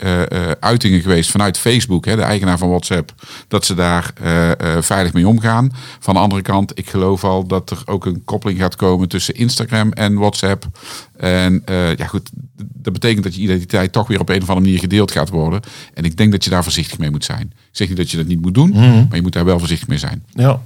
uitingen 0.60 1.00
geweest 1.00 1.30
vanuit 1.30 1.58
Facebook, 1.58 2.04
hè, 2.04 2.16
de 2.16 2.22
eigenaar 2.22 2.58
van 2.58 2.68
WhatsApp, 2.68 3.12
dat 3.48 3.64
ze 3.64 3.74
daar 3.74 4.12
veilig 4.80 5.12
mee 5.12 5.28
omgaan. 5.28 5.72
Van 5.98 6.14
de 6.14 6.20
andere 6.20 6.42
kant, 6.42 6.78
ik 6.78 6.88
geloof 6.88 7.24
al 7.24 7.46
dat 7.46 7.70
er 7.70 7.82
ook 7.84 8.06
een 8.06 8.22
koppeling 8.24 8.58
gaat 8.58 8.76
komen 8.76 9.08
tussen 9.08 9.34
Instagram 9.34 9.92
en 9.92 10.14
WhatsApp. 10.14 10.66
En 11.22 11.62
ja 11.96 12.06
goed, 12.06 12.30
dat 12.56 12.92
betekent 12.92 13.24
dat 13.24 13.34
je 13.34 13.40
identiteit 13.42 13.92
toch 13.92 14.06
weer 14.08 14.20
op 14.20 14.28
een 14.28 14.34
of 14.42 14.48
andere 14.48 14.60
manier 14.60 14.78
gedeeld 14.78 15.10
gaat 15.12 15.28
worden. 15.28 15.60
En 15.94 16.04
ik 16.04 16.16
denk 16.16 16.32
dat 16.32 16.44
je 16.44 16.50
daar 16.50 16.62
voorzichtig 16.62 16.98
mee 16.98 17.10
moet 17.10 17.24
zijn. 17.24 17.46
Ik 17.46 17.56
zeg 17.72 17.88
niet 17.88 17.96
dat 17.96 18.10
je 18.10 18.16
dat 18.16 18.26
niet 18.26 18.40
moet 18.42 18.54
doen, 18.54 18.68
Mhm. 18.68 18.80
maar 18.80 19.16
je 19.16 19.22
moet 19.22 19.32
daar 19.32 19.44
wel 19.44 19.58
voorzichtig 19.58 19.88
mee 19.88 19.98
zijn. 19.98 20.24
Ja. 20.34 20.60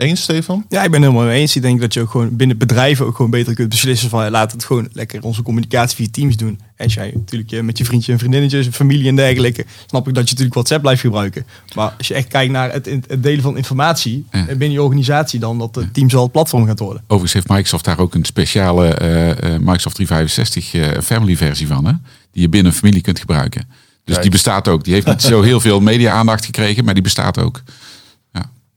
Eens, 0.00 0.22
Stefan? 0.22 0.64
Ja, 0.68 0.82
ik 0.82 0.90
ben 0.90 1.02
het 1.02 1.10
helemaal 1.10 1.30
mee 1.30 1.40
eens. 1.40 1.56
Ik 1.56 1.62
denk 1.62 1.80
dat 1.80 1.94
je 1.94 2.00
ook 2.00 2.10
gewoon 2.10 2.36
binnen 2.36 2.58
bedrijven 2.58 3.06
ook 3.06 3.16
gewoon 3.16 3.30
beter 3.30 3.54
kunt 3.54 3.68
beslissen 3.68 4.08
van 4.10 4.30
laat 4.30 4.52
het 4.52 4.64
gewoon 4.64 4.88
lekker 4.92 5.22
onze 5.22 5.42
communicatie 5.42 5.96
via 5.96 6.06
Teams 6.10 6.36
doen. 6.36 6.60
En 6.76 6.84
als 6.84 6.94
jij 6.94 7.10
natuurlijk 7.14 7.62
met 7.62 7.78
je 7.78 7.84
vriendje 7.84 8.12
en 8.12 8.18
vriendinnetjes, 8.18 8.68
familie 8.68 9.08
en 9.08 9.16
dergelijke, 9.16 9.64
snap 9.86 10.08
ik 10.08 10.14
dat 10.14 10.22
je 10.24 10.30
natuurlijk 10.30 10.54
WhatsApp 10.54 10.82
blijft 10.82 11.00
gebruiken. 11.00 11.46
Maar 11.74 11.94
als 11.98 12.08
je 12.08 12.14
echt 12.14 12.28
kijkt 12.28 12.52
naar 12.52 12.72
het, 12.72 12.86
het 12.86 13.22
delen 13.22 13.42
van 13.42 13.56
informatie 13.56 14.26
Ja. 14.30 14.44
binnen 14.44 14.70
je 14.70 14.82
organisatie, 14.82 15.40
dan 15.40 15.58
dat 15.58 15.74
het 15.74 15.94
Teams 15.94 16.14
al 16.14 16.22
het 16.22 16.32
platform 16.32 16.66
gaat 16.66 16.78
worden. 16.78 17.02
Overigens 17.02 17.32
heeft 17.32 17.48
Microsoft 17.48 17.84
daar 17.84 17.98
ook 17.98 18.14
een 18.14 18.24
speciale 18.24 18.86
eh, 18.88 19.30
eh, 19.30 19.60
Microsoft 19.60 19.94
365 19.94 20.74
eh, 20.74 21.00
family 21.02 21.36
versie 21.36 21.66
van. 21.66 21.84
Hè? 21.86 21.92
Die 22.32 22.42
je 22.42 22.48
binnen 22.48 22.72
een 22.72 22.78
familie 22.78 23.00
kunt 23.00 23.18
gebruiken. 23.18 23.64
Dus 24.04 24.14
Kijk. 24.14 24.22
die 24.22 24.30
bestaat 24.30 24.68
ook. 24.68 24.84
Die 24.84 24.94
heeft 24.94 25.06
niet 25.06 25.22
zo 25.22 25.42
heel 25.50 25.60
veel 25.60 25.80
media-aandacht 25.80 26.44
gekregen, 26.44 26.84
maar 26.84 26.94
die 26.94 27.02
bestaat 27.02 27.38
ook. 27.38 27.62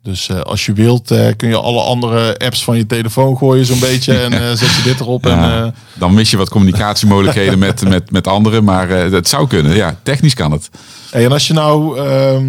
Dus 0.03 0.29
eh, 0.29 0.39
als 0.39 0.65
je 0.65 0.73
wilt, 0.73 1.11
eh, 1.11 1.27
kun 1.37 1.49
je 1.49 1.55
alle 1.57 1.81
andere 1.81 2.37
apps 2.39 2.63
van 2.63 2.77
je 2.77 2.85
telefoon 2.85 3.37
gooien 3.37 3.65
zo'n 3.65 3.79
beetje. 3.79 4.13
En 4.23 4.33
eh, 4.33 4.47
zet 4.47 4.75
je 4.75 4.81
dit 4.83 4.99
erop. 4.99 5.25
Ja, 5.25 5.63
En, 5.63 5.75
dan 5.93 6.13
mis 6.13 6.31
je 6.31 6.37
wat 6.37 6.49
communicatiemogelijkheden 6.49 7.59
met, 7.59 7.81
met, 7.89 8.11
met 8.11 8.27
anderen, 8.27 8.63
maar 8.63 8.89
het 8.89 9.27
zou 9.27 9.47
kunnen. 9.47 9.75
Ja, 9.75 9.99
technisch 10.03 10.33
kan 10.33 10.51
het. 10.51 10.69
hey, 11.11 11.25
en 11.25 11.31
als 11.31 11.47
je 11.47 11.53
nou... 11.53 11.99
ehm, 11.99 12.45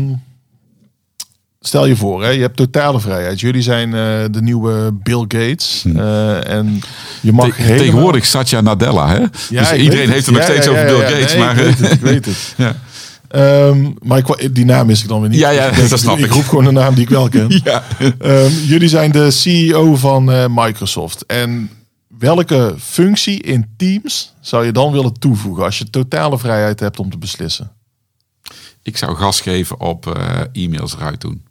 stel 1.61 1.87
je 1.87 1.97
voor, 1.97 2.23
hè, 2.23 2.29
je 2.29 2.41
hebt 2.41 2.57
totale 2.57 3.01
vrijheid. 3.01 3.41
Jullie 3.41 3.63
zijn 3.63 3.91
de 4.33 4.41
nieuwe 4.43 4.93
Bill 5.03 5.25
Gates. 5.29 5.85
eh, 5.97 6.49
en 6.51 6.81
je 7.21 7.33
mag 7.33 7.47
Hm. 7.47 7.51
Te- 7.53 7.57
helemaal- 7.63 7.79
Tegenwoordig 7.85 8.25
Satya 8.27 8.61
Nadella. 8.61 9.09
Hè? 9.09 9.19
Ja, 9.19 9.61
dus 9.71 9.73
iedereen 9.73 10.11
heeft 10.11 10.27
het 10.27 10.35
nog 10.35 10.45
steeds 10.45 10.69
over 10.69 10.85
Bill. 10.85 11.01
Gates. 11.01 11.33
Nee, 11.35 11.43
maar, 11.43 11.57
ik 11.59 11.65
weet 11.65 11.79
het. 11.79 11.93
Ik 11.93 12.01
weet 12.01 12.25
het. 12.25 12.55
ja. 12.57 12.77
Ehm, 13.35 13.91
maar 14.03 14.19
ik, 14.19 14.55
die 14.55 14.65
naam 14.65 14.91
is 14.91 15.03
ik 15.03 15.09
dan 15.09 15.21
weer 15.21 15.31
niet. 15.31 15.39
Ja, 15.39 15.51
ja, 15.51 15.71
Dus 15.71 15.89
dat 15.95 15.99
snap 15.99 16.19
ik. 16.19 16.25
ik. 16.25 16.33
roep 16.33 16.45
gewoon 16.45 16.67
een 16.67 16.75
naam 16.75 16.95
die 16.95 17.03
ik 17.03 17.09
wel 17.09 17.29
ken. 17.29 17.49
Ja. 17.65 17.83
Ehm, 18.19 18.51
jullie 18.67 18.89
zijn 18.89 19.13
de 19.13 19.31
CEO 19.31 19.97
van 19.97 20.33
eh, 20.33 20.45
Microsoft. 20.51 21.27
En 21.27 21.71
welke 22.19 22.75
functie 22.79 23.43
in 23.43 23.67
Teams 23.77 24.35
zou 24.41 24.65
je 24.65 24.73
dan 24.73 24.93
willen 24.93 25.13
toevoegen 25.19 25.65
als 25.65 25.79
je 25.79 25.91
totale 25.91 26.39
vrijheid 26.39 26.81
hebt 26.81 26.99
om 26.99 27.11
te 27.11 27.19
beslissen? 27.19 27.73
Ik 28.83 28.97
zou 28.97 29.17
gas 29.17 29.41
geven 29.41 29.81
op 29.81 30.17
eh, 30.17 30.41
e-mails 30.65 30.95
eruit 30.95 31.21
doen. 31.21 31.43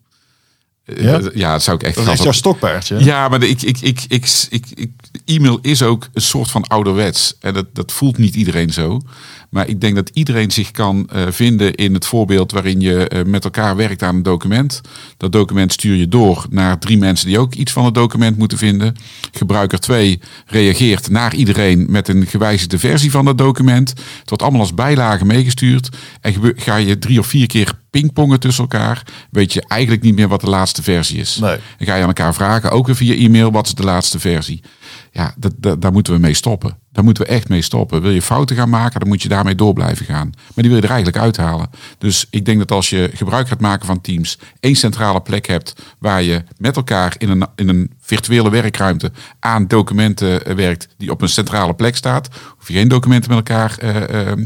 Eh, 0.85 1.03
Ja? 1.03 1.21
ja, 1.33 1.51
dat 1.51 1.63
zou 1.63 1.77
ik 1.77 1.83
echt 1.83 1.95
Dat 1.95 2.13
is 2.13 2.23
jouw 2.23 2.31
stokpaardje. 2.31 3.03
Ja, 3.03 3.27
maar 3.27 3.43
ik, 3.43 3.61
ik, 3.61 3.79
ik, 3.81 4.05
ik, 4.07 4.27
ik, 4.49 4.91
e-mail 5.25 5.59
is 5.61 5.81
ook 5.81 6.07
een 6.13 6.21
soort 6.21 6.51
van 6.51 6.67
ouderwets. 6.67 7.35
En 7.39 7.53
dat, 7.53 7.65
dat 7.75 7.91
voelt 7.91 8.17
niet 8.17 8.35
iedereen 8.35 8.69
zo. 8.69 9.01
Maar 9.49 9.67
ik 9.67 9.81
denk 9.81 9.95
dat 9.95 10.09
iedereen 10.13 10.51
zich 10.51 10.71
kan 10.71 11.09
eh, 11.09 11.21
vinden 11.29 11.75
in 11.75 11.93
het 11.93 12.05
voorbeeld 12.05 12.51
waarin 12.51 12.79
je 12.79 13.07
eh, 13.07 13.23
met 13.25 13.43
elkaar 13.43 13.75
werkt 13.75 14.03
aan 14.03 14.15
een 14.15 14.23
document. 14.23 14.81
Dat 15.17 15.31
document 15.31 15.73
stuur 15.73 15.95
je 15.95 16.07
door 16.07 16.45
naar 16.49 16.79
drie 16.79 16.97
mensen 16.97 17.27
die 17.27 17.39
ook 17.39 17.53
iets 17.53 17.71
van 17.71 17.85
het 17.85 17.93
document 17.93 18.37
moeten 18.37 18.57
vinden. 18.57 18.95
Gebruiker 19.31 19.79
2 19.79 20.19
reageert 20.45 21.09
naar 21.09 21.35
iedereen 21.35 21.85
met 21.89 22.07
een 22.07 22.27
gewijzigde 22.27 22.79
versie 22.79 23.11
van 23.11 23.25
dat 23.25 23.37
document. 23.37 23.89
Het 23.89 24.29
wordt 24.29 24.43
allemaal 24.43 24.61
als 24.61 24.73
bijlage 24.73 25.25
meegestuurd. 25.25 25.89
En 26.21 26.53
ga 26.55 26.75
je 26.75 26.99
drie 26.99 27.19
of 27.19 27.27
vier 27.27 27.47
keer 27.47 27.81
pingpongen 27.93 28.39
tussen 28.39 28.63
elkaar, 28.63 29.03
weet 29.31 29.53
je 29.53 29.63
eigenlijk 29.67 30.01
niet 30.01 30.15
meer 30.15 30.27
wat 30.27 30.41
de 30.41 30.49
laatste 30.49 30.83
versie 30.83 31.19
is. 31.19 31.37
Nee. 31.37 31.57
Dan 31.77 31.87
ga 31.87 31.95
je 31.95 32.01
aan 32.01 32.07
elkaar 32.07 32.33
vragen, 32.33 32.71
ook 32.71 32.85
weer 32.85 32.95
via 32.95 33.13
e-mail, 33.13 33.51
wat 33.51 33.65
is 33.65 33.73
de 33.73 33.83
laatste 33.83 34.19
versie? 34.19 34.63
Ja, 35.11 35.33
dat, 35.37 35.53
dat, 35.57 35.81
daar 35.81 35.91
moeten 35.91 36.13
we 36.13 36.19
mee 36.19 36.33
stoppen. 36.33 36.77
Daar 36.91 37.03
moeten 37.03 37.23
we 37.23 37.29
echt 37.29 37.49
mee 37.49 37.61
stoppen. 37.61 38.01
Wil 38.01 38.11
je 38.11 38.21
fouten 38.21 38.55
gaan 38.55 38.69
maken, 38.69 38.99
dan 38.99 39.09
moet 39.09 39.21
je 39.21 39.29
daarmee 39.29 39.55
door 39.55 39.73
blijven 39.73 40.05
gaan. 40.05 40.29
Maar 40.35 40.63
die 40.63 40.67
wil 40.67 40.75
je 40.75 40.81
er 40.81 40.91
eigenlijk 40.91 41.23
uithalen. 41.23 41.69
Dus 41.97 42.27
ik 42.29 42.45
denk 42.45 42.59
dat 42.59 42.71
als 42.71 42.89
je 42.89 43.09
gebruik 43.13 43.47
gaat 43.47 43.59
maken 43.59 43.85
van 43.85 44.01
Teams, 44.01 44.39
één 44.59 44.75
centrale 44.75 45.21
plek 45.21 45.47
hebt 45.47 45.75
waar 45.99 46.23
je 46.23 46.43
met 46.57 46.75
elkaar 46.75 47.15
in 47.17 47.29
een, 47.29 47.47
in 47.55 47.69
een 47.69 47.91
virtuele 47.99 48.49
werkruimte 48.49 49.11
aan 49.39 49.67
documenten 49.67 50.55
werkt 50.55 50.87
die 50.97 51.11
op 51.11 51.21
een 51.21 51.29
centrale 51.29 51.73
plek 51.73 51.95
staat, 51.95 52.29
hoef 52.57 52.67
je 52.67 52.73
geen 52.73 52.87
documenten 52.87 53.29
met 53.29 53.49
elkaar 53.49 53.77
eh, 53.77 53.95
eh, 53.95 54.31
eh, 54.31 54.37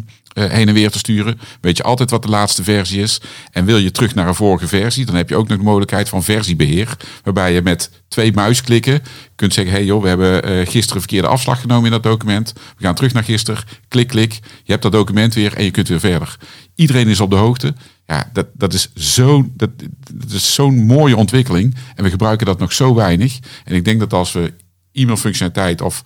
heen 0.41 0.67
en 0.67 0.73
weer 0.73 0.91
te 0.91 0.97
sturen. 0.97 1.39
Weet 1.61 1.77
je 1.77 1.83
altijd 1.83 2.09
wat 2.09 2.21
de 2.21 2.29
laatste 2.29 2.63
versie 2.63 3.01
is. 3.01 3.21
En 3.51 3.65
wil 3.65 3.77
je 3.77 3.91
terug 3.91 4.15
naar 4.15 4.27
een 4.27 4.35
vorige 4.35 4.67
versie, 4.67 5.05
dan 5.05 5.15
heb 5.15 5.29
je 5.29 5.35
ook 5.35 5.47
nog 5.47 5.57
de 5.57 5.63
mogelijkheid 5.63 6.09
van 6.09 6.23
versiebeheer. 6.23 6.97
Waarbij 7.23 7.53
je 7.53 7.61
met 7.61 7.91
twee 8.07 8.33
muisklikken 8.33 9.01
kunt 9.35 9.53
zeggen: 9.53 9.73
hey 9.73 9.85
joh, 9.85 10.01
we 10.01 10.07
hebben 10.07 10.43
eh, 10.43 10.67
gisteren 10.67 11.01
verkeerde 11.01 11.27
afslag 11.27 11.61
genomen 11.61 11.85
in 11.85 11.91
dat 11.91 12.03
document. 12.03 12.53
We 12.77 12.83
gaan 12.83 12.95
terug 12.95 13.13
naar 13.13 13.23
gisteren. 13.23 13.63
Klik, 13.87 14.07
klik. 14.07 14.33
Je 14.63 14.71
hebt 14.71 14.83
dat 14.83 14.91
document 14.91 15.33
weer 15.33 15.53
en 15.53 15.63
je 15.63 15.71
kunt 15.71 15.87
weer 15.87 15.99
verder. 15.99 16.37
Iedereen 16.75 17.07
is 17.07 17.19
op 17.19 17.29
de 17.29 17.35
hoogte. 17.35 17.73
Ja, 18.05 18.29
dat, 18.33 18.47
dat 18.53 18.73
is 18.73 18.89
zo'n 18.93 19.53
dat, 19.55 19.69
dat 20.13 20.31
is 20.31 20.53
zo'n 20.53 20.85
mooie 20.85 21.15
ontwikkeling. 21.15 21.75
En 21.95 22.03
we 22.03 22.09
gebruiken 22.09 22.45
dat 22.45 22.59
nog 22.59 22.73
zo 22.73 22.95
weinig. 22.95 23.39
En 23.63 23.75
ik 23.75 23.85
denk 23.85 23.99
dat 23.99 24.13
als 24.13 24.31
we 24.31 24.53
e-mailfunctionaliteit 24.91 25.81
of 25.81 26.03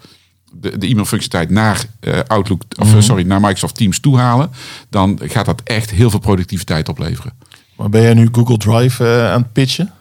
de, 0.52 0.78
de 0.78 0.88
e-mailfunctionaliteit 0.88 1.50
naar 1.50 1.86
eh, 2.00 2.20
Outlook, 2.28 2.62
of 2.80 2.96
eh, 2.96 3.02
sorry, 3.02 3.24
naar 3.24 3.40
Microsoft 3.40 3.76
Teams 3.76 4.00
toehalen, 4.00 4.52
dan 4.90 5.20
gaat 5.24 5.46
dat 5.46 5.62
echt 5.64 5.92
heel 5.92 6.10
veel 6.10 6.20
productiviteit 6.20 6.90
opleveren. 6.90 7.34
Maar 7.76 7.90
ben 7.90 8.02
jij 8.02 8.14
nu 8.14 8.30
Google 8.32 8.58
Drive 8.58 9.06
eh, 9.06 9.32
aan 9.32 9.42
het 9.42 9.54
pitchen? 9.54 9.92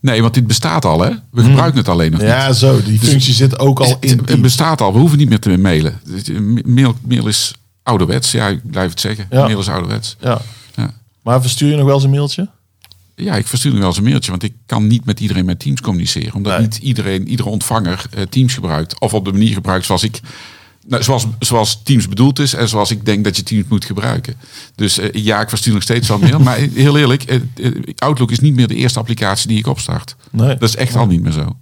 Nee, 0.00 0.22
want 0.22 0.34
dit 0.34 0.46
bestaat 0.46 0.84
al, 0.84 1.00
hè? 1.00 1.10
We 1.30 1.42
gebruiken 1.42 1.78
het 1.78 1.88
alleen 1.88 2.10
nog 2.10 2.20
niet. 2.20 2.28
Ja, 2.28 2.52
zo. 2.52 2.82
Die 2.82 2.98
functie 2.98 3.34
zit 3.34 3.58
ook 3.58 3.80
al 3.80 3.96
in 4.00 4.20
het 4.24 4.42
bestaat 4.42 4.80
al. 4.80 4.92
We 4.92 4.98
hoeven 4.98 5.18
niet 5.18 5.28
meer 5.28 5.38
te 5.38 5.58
mailen. 5.58 6.00
Mail, 6.64 6.94
mail 7.06 7.26
is 7.26 7.54
ouderwets. 7.82 8.30
Ja, 8.30 8.48
ik 8.48 8.70
blijf 8.70 8.90
het 8.90 9.00
zeggen. 9.00 9.26
Ja. 9.30 9.44
Mail 9.44 9.58
is 9.58 9.68
ouderwets. 9.68 10.16
Ja. 10.20 10.40
Ja. 10.74 10.90
Maar 11.22 11.40
verstuur 11.40 11.70
je 11.70 11.76
nog 11.76 11.84
wel 11.84 11.94
eens 11.94 12.04
een 12.04 12.10
mailtje? 12.10 12.48
Ja, 13.20 13.34
ik 13.36 13.46
verstuur 13.46 13.70
nog 13.70 13.80
wel 13.80 13.88
eens 13.88 13.98
een 13.98 14.04
mailtje, 14.04 14.30
want 14.30 14.42
ik 14.42 14.52
kan 14.66 14.86
niet 14.86 15.04
met 15.04 15.20
iedereen 15.20 15.44
met 15.44 15.58
Teams 15.60 15.80
communiceren. 15.80 16.34
Omdat 16.34 16.52
Nee. 16.52 16.60
niet 16.62 16.76
iedereen, 16.76 17.28
iedere 17.28 17.48
ontvanger 17.48 18.04
eh, 18.10 18.22
Teams 18.22 18.54
gebruikt. 18.54 19.00
Of 19.00 19.14
op 19.14 19.24
de 19.24 19.32
manier 19.32 19.52
gebruikt 19.52 19.86
zoals 19.86 20.02
ik, 20.02 20.20
nou, 20.86 21.02
zoals, 21.02 21.26
zoals 21.38 21.80
Teams 21.82 22.08
bedoeld 22.08 22.38
is 22.38 22.54
en 22.54 22.68
zoals 22.68 22.90
ik 22.90 23.04
denk 23.04 23.24
dat 23.24 23.36
je 23.36 23.42
Teams 23.42 23.64
moet 23.68 23.84
gebruiken. 23.84 24.34
Dus 24.74 24.98
eh, 24.98 25.08
ja, 25.24 25.40
ik 25.40 25.48
verstuur 25.48 25.74
nog 25.74 25.82
steeds 25.82 26.08
wel 26.08 26.18
mail. 26.18 26.38
maar 26.48 26.56
heel 26.56 26.98
eerlijk, 26.98 27.22
eh, 27.22 27.40
Outlook 27.96 28.30
is 28.30 28.40
niet 28.40 28.54
meer 28.54 28.68
de 28.68 28.74
eerste 28.74 28.98
applicatie 28.98 29.48
die 29.48 29.58
ik 29.58 29.66
opstart. 29.66 30.16
Nee. 30.30 30.56
Dat 30.56 30.68
is 30.68 30.76
echt 30.76 30.96
al 30.96 31.06
niet 31.06 31.22
meer 31.22 31.32
zo. 31.32 31.56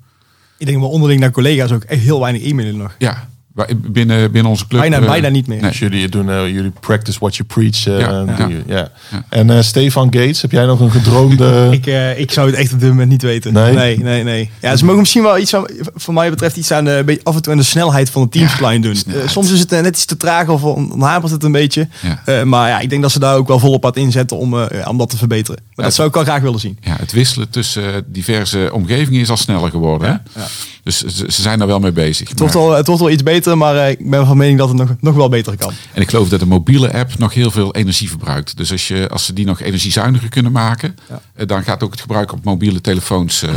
Ik 0.59 0.66
denk 0.66 0.79
wel 0.79 0.88
onderling 0.90 1.21
naar 1.21 1.31
collega's 1.31 1.73
ook 1.73 1.83
echt 1.83 2.03
heel 2.03 2.21
weinig 2.21 2.42
e-mailen 2.42 2.77
nog. 2.77 2.94
Ja, 2.99 3.29
binnen, 3.77 4.31
binnen 4.31 4.51
onze 4.51 4.66
club. 4.66 4.81
Bijna, 4.81 4.99
eh, 4.99 5.07
bijna 5.07 5.29
niet 5.29 5.47
meer. 5.47 5.61
nee. 5.61 5.71
Dus 5.71 5.79
jullie 5.79 6.09
doen 6.09 6.31
eh, 6.31 6.49
jullie 6.49 6.73
practice 6.81 7.18
what 7.18 7.37
you 7.37 7.49
preach. 7.49 7.87
eh, 7.87 8.59
Ja. 8.66 8.90
En 9.29 9.51
eh, 9.51 9.62
Stefan 9.62 10.05
Gates, 10.12 10.42
heb 10.42 10.51
jij 10.53 10.64
nog 10.66 10.81
een 10.81 10.90
gedroomde... 10.90 11.68
Ik, 11.79 11.87
eh, 11.87 12.18
ik 12.18 12.31
zou 12.33 12.47
het 12.51 12.57
echt 12.59 12.73
op 12.73 12.81
dit 12.81 12.88
moment 12.88 13.09
niet 13.11 13.23
weten. 13.23 13.53
Nee? 13.53 13.75
nee, 13.75 13.99
nee. 13.99 14.23
nee. 14.25 14.51
Ja, 14.61 14.77
ze 14.77 14.85
mogen 14.85 15.01
misschien 15.01 15.23
wel 15.23 15.38
iets 15.38 15.55
aan, 15.55 15.64
voor 15.94 16.14
mij 16.14 16.31
betreft 16.31 16.57
iets 16.57 16.73
aan 16.73 16.85
de, 16.85 17.03
beetje 17.07 17.25
af 17.25 17.35
en 17.35 17.42
toe 17.42 17.53
aan 17.53 17.59
de 17.59 17.64
snelheid 17.64 18.11
van 18.11 18.23
de 18.23 18.29
Teams 18.29 18.83
doen. 18.83 18.97
Eh, 19.14 19.29
soms 19.29 19.51
is 19.53 19.61
het 19.61 19.73
eh, 19.73 19.81
net 19.81 19.94
iets 19.94 20.05
te 20.05 20.16
traag 20.16 20.49
of 20.49 20.62
on- 20.62 20.88
dan 20.88 21.01
hapert 21.01 21.33
het 21.33 21.44
een 21.44 21.53
beetje. 21.53 21.88
Ja. 22.03 22.23
Eh, 22.25 22.42
maar 22.42 22.68
ja, 22.68 22.79
ik 22.81 22.90
denk 22.90 23.03
dat 23.03 23.12
ze 23.12 23.18
daar 23.18 23.37
ook 23.37 23.49
wel 23.49 23.59
volop 23.59 23.87
aan 23.87 23.92
inzetten 23.94 24.37
om, 24.38 24.59
eh, 24.62 24.88
om 24.88 24.99
dat 24.99 25.11
te 25.11 25.16
verbeteren. 25.16 25.62
Maar 25.75 25.85
dat 25.85 25.94
zou 25.94 26.09
ik 26.09 26.14
wel 26.14 26.23
graag 26.23 26.40
willen 26.42 26.61
zien. 26.61 26.79
Ja, 26.81 26.97
het 26.99 27.12
wisselen 27.12 27.51
tussen 27.51 27.94
eh, 27.94 28.01
diverse 28.07 28.71
omgevingen 28.73 29.21
is 29.21 29.31
al 29.31 29.37
sneller 29.37 29.71
geworden. 29.71 30.09
hè? 30.33 30.40
Dus 30.88 30.98
ze, 31.01 31.33
ze 31.33 31.42
zijn 31.42 31.59
daar 31.59 31.68
wel 31.68 31.79
mee 31.81 31.92
bezig. 31.92 32.29
Het 32.29 32.38
wordt, 32.38 32.55
Maar- 32.55 32.62
wel, 32.62 32.72
het 32.77 32.87
wordt 32.87 33.03
wel 33.03 33.11
iets 33.11 33.22
beter, 33.22 33.59
maar 33.59 33.77
eh, 33.77 33.90
ik 33.90 34.11
ben 34.11 34.27
van 34.27 34.37
mening 34.37 34.59
dat 34.59 34.68
het 34.68 34.77
nog, 34.77 34.88
nog 35.01 35.14
wel 35.14 35.29
beter 35.29 35.57
kan. 35.57 35.72
En 35.94 36.03
ik 36.03 36.11
geloof 36.11 36.29
dat 36.29 36.40
de 36.40 36.46
mobiele 36.46 36.92
app 36.92 37.18
nog 37.18 37.35
heel 37.35 37.51
veel 37.51 37.74
energie 37.74 38.09
verbruikt. 38.09 38.57
Dus 38.57 38.72
als, 38.72 38.88
je, 38.88 39.09
als 39.09 39.24
ze 39.24 39.33
die 39.33 39.44
nog 39.46 39.61
energiezuiniger 39.61 40.29
kunnen 40.29 40.53
maken, 40.53 40.96
Ja. 41.09 41.20
eh, 41.35 41.46
dan 41.46 41.62
gaat 41.62 41.83
ook 41.83 41.90
het 41.90 42.01
gebruik 42.01 42.33
op 42.33 42.44
mobiele 42.44 42.81
telefoons 42.81 43.42
eh, 43.42 43.51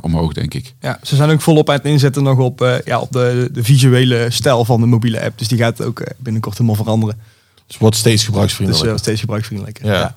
omhoog, 0.00 0.32
denk 0.32 0.54
ik. 0.54 0.74
Ja, 0.80 0.98
ze 1.02 1.16
zijn 1.16 1.30
ook 1.30 1.40
volop 1.40 1.68
aan 1.68 1.76
het 1.76 1.84
inzetten 1.84 2.22
nog 2.22 2.38
op, 2.38 2.60
eh, 2.62 2.74
ja, 2.84 2.98
op 3.00 3.12
de, 3.12 3.48
de 3.52 3.64
visuele 3.64 4.26
stijl 4.30 4.64
van 4.64 4.80
de 4.80 4.86
mobiele 4.86 5.22
app. 5.24 5.38
Dus 5.38 5.48
die 5.48 5.58
gaat 5.58 5.82
ook 5.82 6.02
binnenkort 6.16 6.58
helemaal 6.58 6.76
veranderen. 6.82 7.18
Het 7.66 7.78
wordt 7.78 7.96
steeds 7.96 8.16
Dus 8.16 8.24
gebruiksvriendelijker. 8.24 8.92
eh, 8.92 8.98
steeds 8.98 9.20
gebruiksvriendelijker. 9.20 9.86
Ja. 9.86 9.92
Ja. 9.92 10.16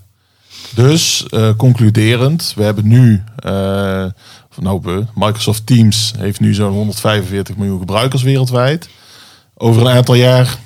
Dus 0.76 1.26
eh, 1.30 1.50
concluderend, 1.58 2.54
we 2.56 2.64
hebben 2.64 2.88
nu, 2.88 3.24
eh, 3.36 4.06
van 4.52 4.64
nou, 4.64 4.80
we, 4.84 5.06
Microsoft 5.16 5.66
Teams 5.66 6.14
heeft 6.18 6.40
nu 6.40 6.54
zo'n 6.54 6.72
145 6.72 7.56
miljoen 7.56 7.80
gebruikers 7.80 8.22
wereldwijd. 8.24 8.90
Over 9.58 9.82
een 9.82 9.96
aantal 9.96 10.16
jaar 10.16 10.58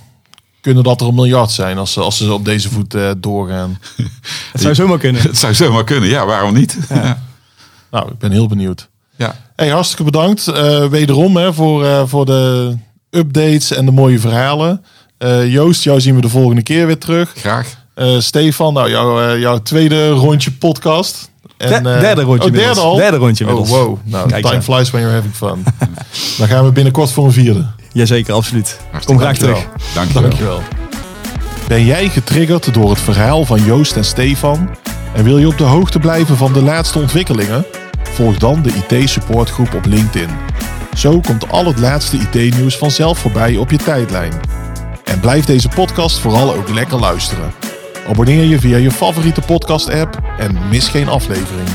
kunnen 0.62 0.84
dat 0.84 1.02
er 1.02 1.08
een 1.08 1.16
miljard 1.16 1.52
zijn 1.52 1.78
als 1.78 1.94
ze, 1.94 2.00
als 2.00 2.18
ze 2.18 2.34
op 2.34 2.46
deze 2.46 2.70
voet 2.70 2.94
eh, 2.94 3.12
doorgaan. 3.18 3.80
Het 4.52 4.62
zou 4.62 4.76
zomaar 4.76 4.98
kunnen. 4.98 5.22
Het 5.22 5.38
zou 5.38 5.54
zomaar 5.54 5.84
kunnen, 5.84 6.10
ja, 6.10 6.26
waarom 6.26 6.54
niet? 6.54 6.78
Ja. 6.90 7.24
Nou, 7.92 8.12
ik 8.12 8.18
ben 8.18 8.32
heel 8.32 8.48
benieuwd. 8.48 8.90
ja. 9.16 9.36
Hey, 9.56 9.70
hartstikke 9.70 10.04
bedankt 10.04 10.48
eh, 10.48 10.86
wederom 10.86 11.38
hè, 11.38 11.54
voor, 11.54 11.86
eh, 11.86 12.02
voor 12.06 12.26
de 12.26 12.76
updates 13.10 13.72
en 13.72 13.86
de 13.86 13.92
mooie 13.92 14.20
verhalen. 14.20 14.84
Eh, 15.18 15.52
Joost, 15.52 15.84
jou 15.84 16.02
zien 16.02 16.16
we 16.16 16.22
de 16.22 16.30
volgende 16.30 16.62
keer 16.62 16.86
weer 16.88 16.98
terug. 16.98 17.34
graag. 17.36 17.84
Eh, 17.94 18.20
Stefan, 18.20 18.74
nou, 18.74 18.90
jou, 18.90 19.24
eh, 19.24 19.40
jouw 19.40 19.62
tweede 19.62 20.10
rondje 20.10 20.52
podcast. 20.52 21.30
En, 21.58 21.84
De- 21.84 21.90
eh, 21.90 22.00
derde 22.00 22.22
rondje 22.22 22.48
Oh, 22.50 22.54
derde 22.56 22.80
al? 22.80 22.96
Derde 22.96 23.18
rondje 23.18 23.56
Oh, 23.56 23.68
wow. 23.68 23.98
Nou, 24.04 24.30
Kijk 24.30 24.46
time 24.46 24.62
flies 24.62 24.90
when 24.92 25.02
you're 25.02 25.16
having 25.16 25.36
fun. 25.36 25.64
Dan 26.38 26.48
gaan 26.48 26.66
we 26.66 26.72
binnenkort 26.72 27.12
voor 27.12 27.26
een 27.26 27.32
vierde. 27.32 27.66
Jazeker, 27.92 28.34
absoluut. 28.34 28.78
Hartstikke 28.92 29.06
Kom 29.06 29.18
graag 29.20 29.38
terug. 29.38 29.68
Dankjewel. 29.94 30.22
Dankjewel. 30.22 30.62
Ben 31.68 31.86
jij 31.86 32.10
getriggerd 32.10 32.74
door 32.74 32.90
het 32.90 33.00
verhaal 33.00 33.46
van 33.46 33.64
Joost 33.64 33.96
en 33.96 34.06
Stefan? 34.06 34.70
En 35.14 35.24
wil 35.24 35.38
je 35.38 35.48
op 35.48 35.58
de 35.58 35.64
hoogte 35.64 36.00
blijven 36.00 36.38
van 36.38 36.54
de 36.54 36.62
laatste 36.62 37.00
ontwikkelingen? 37.00 37.66
Volg 38.14 38.38
dan 38.38 38.62
de 38.62 38.72
IT 38.90 39.10
supportgroep 39.10 39.74
op 39.74 39.86
LinkedIn. 39.86 40.30
Zo 40.98 41.20
komt 41.20 41.50
al 41.52 41.66
het 41.66 41.80
laatste 41.80 42.18
IT-nieuws 42.18 42.78
vanzelf 42.78 43.18
voorbij 43.20 43.58
op 43.58 43.72
je 43.72 43.78
tijdlijn. 43.78 44.34
En 45.04 45.20
blijf 45.20 45.46
deze 45.46 45.70
podcast 45.70 46.18
vooral 46.20 46.56
ook 46.56 46.70
lekker 46.70 47.00
luisteren. 47.00 47.52
Abonneer 48.08 48.44
je 48.44 48.60
via 48.60 48.78
je 48.78 48.92
favoriete 48.92 49.42
podcast-app 49.42 50.20
en 50.38 50.58
mis 50.70 50.88
geen 50.88 51.08
aflevering. 51.08 51.70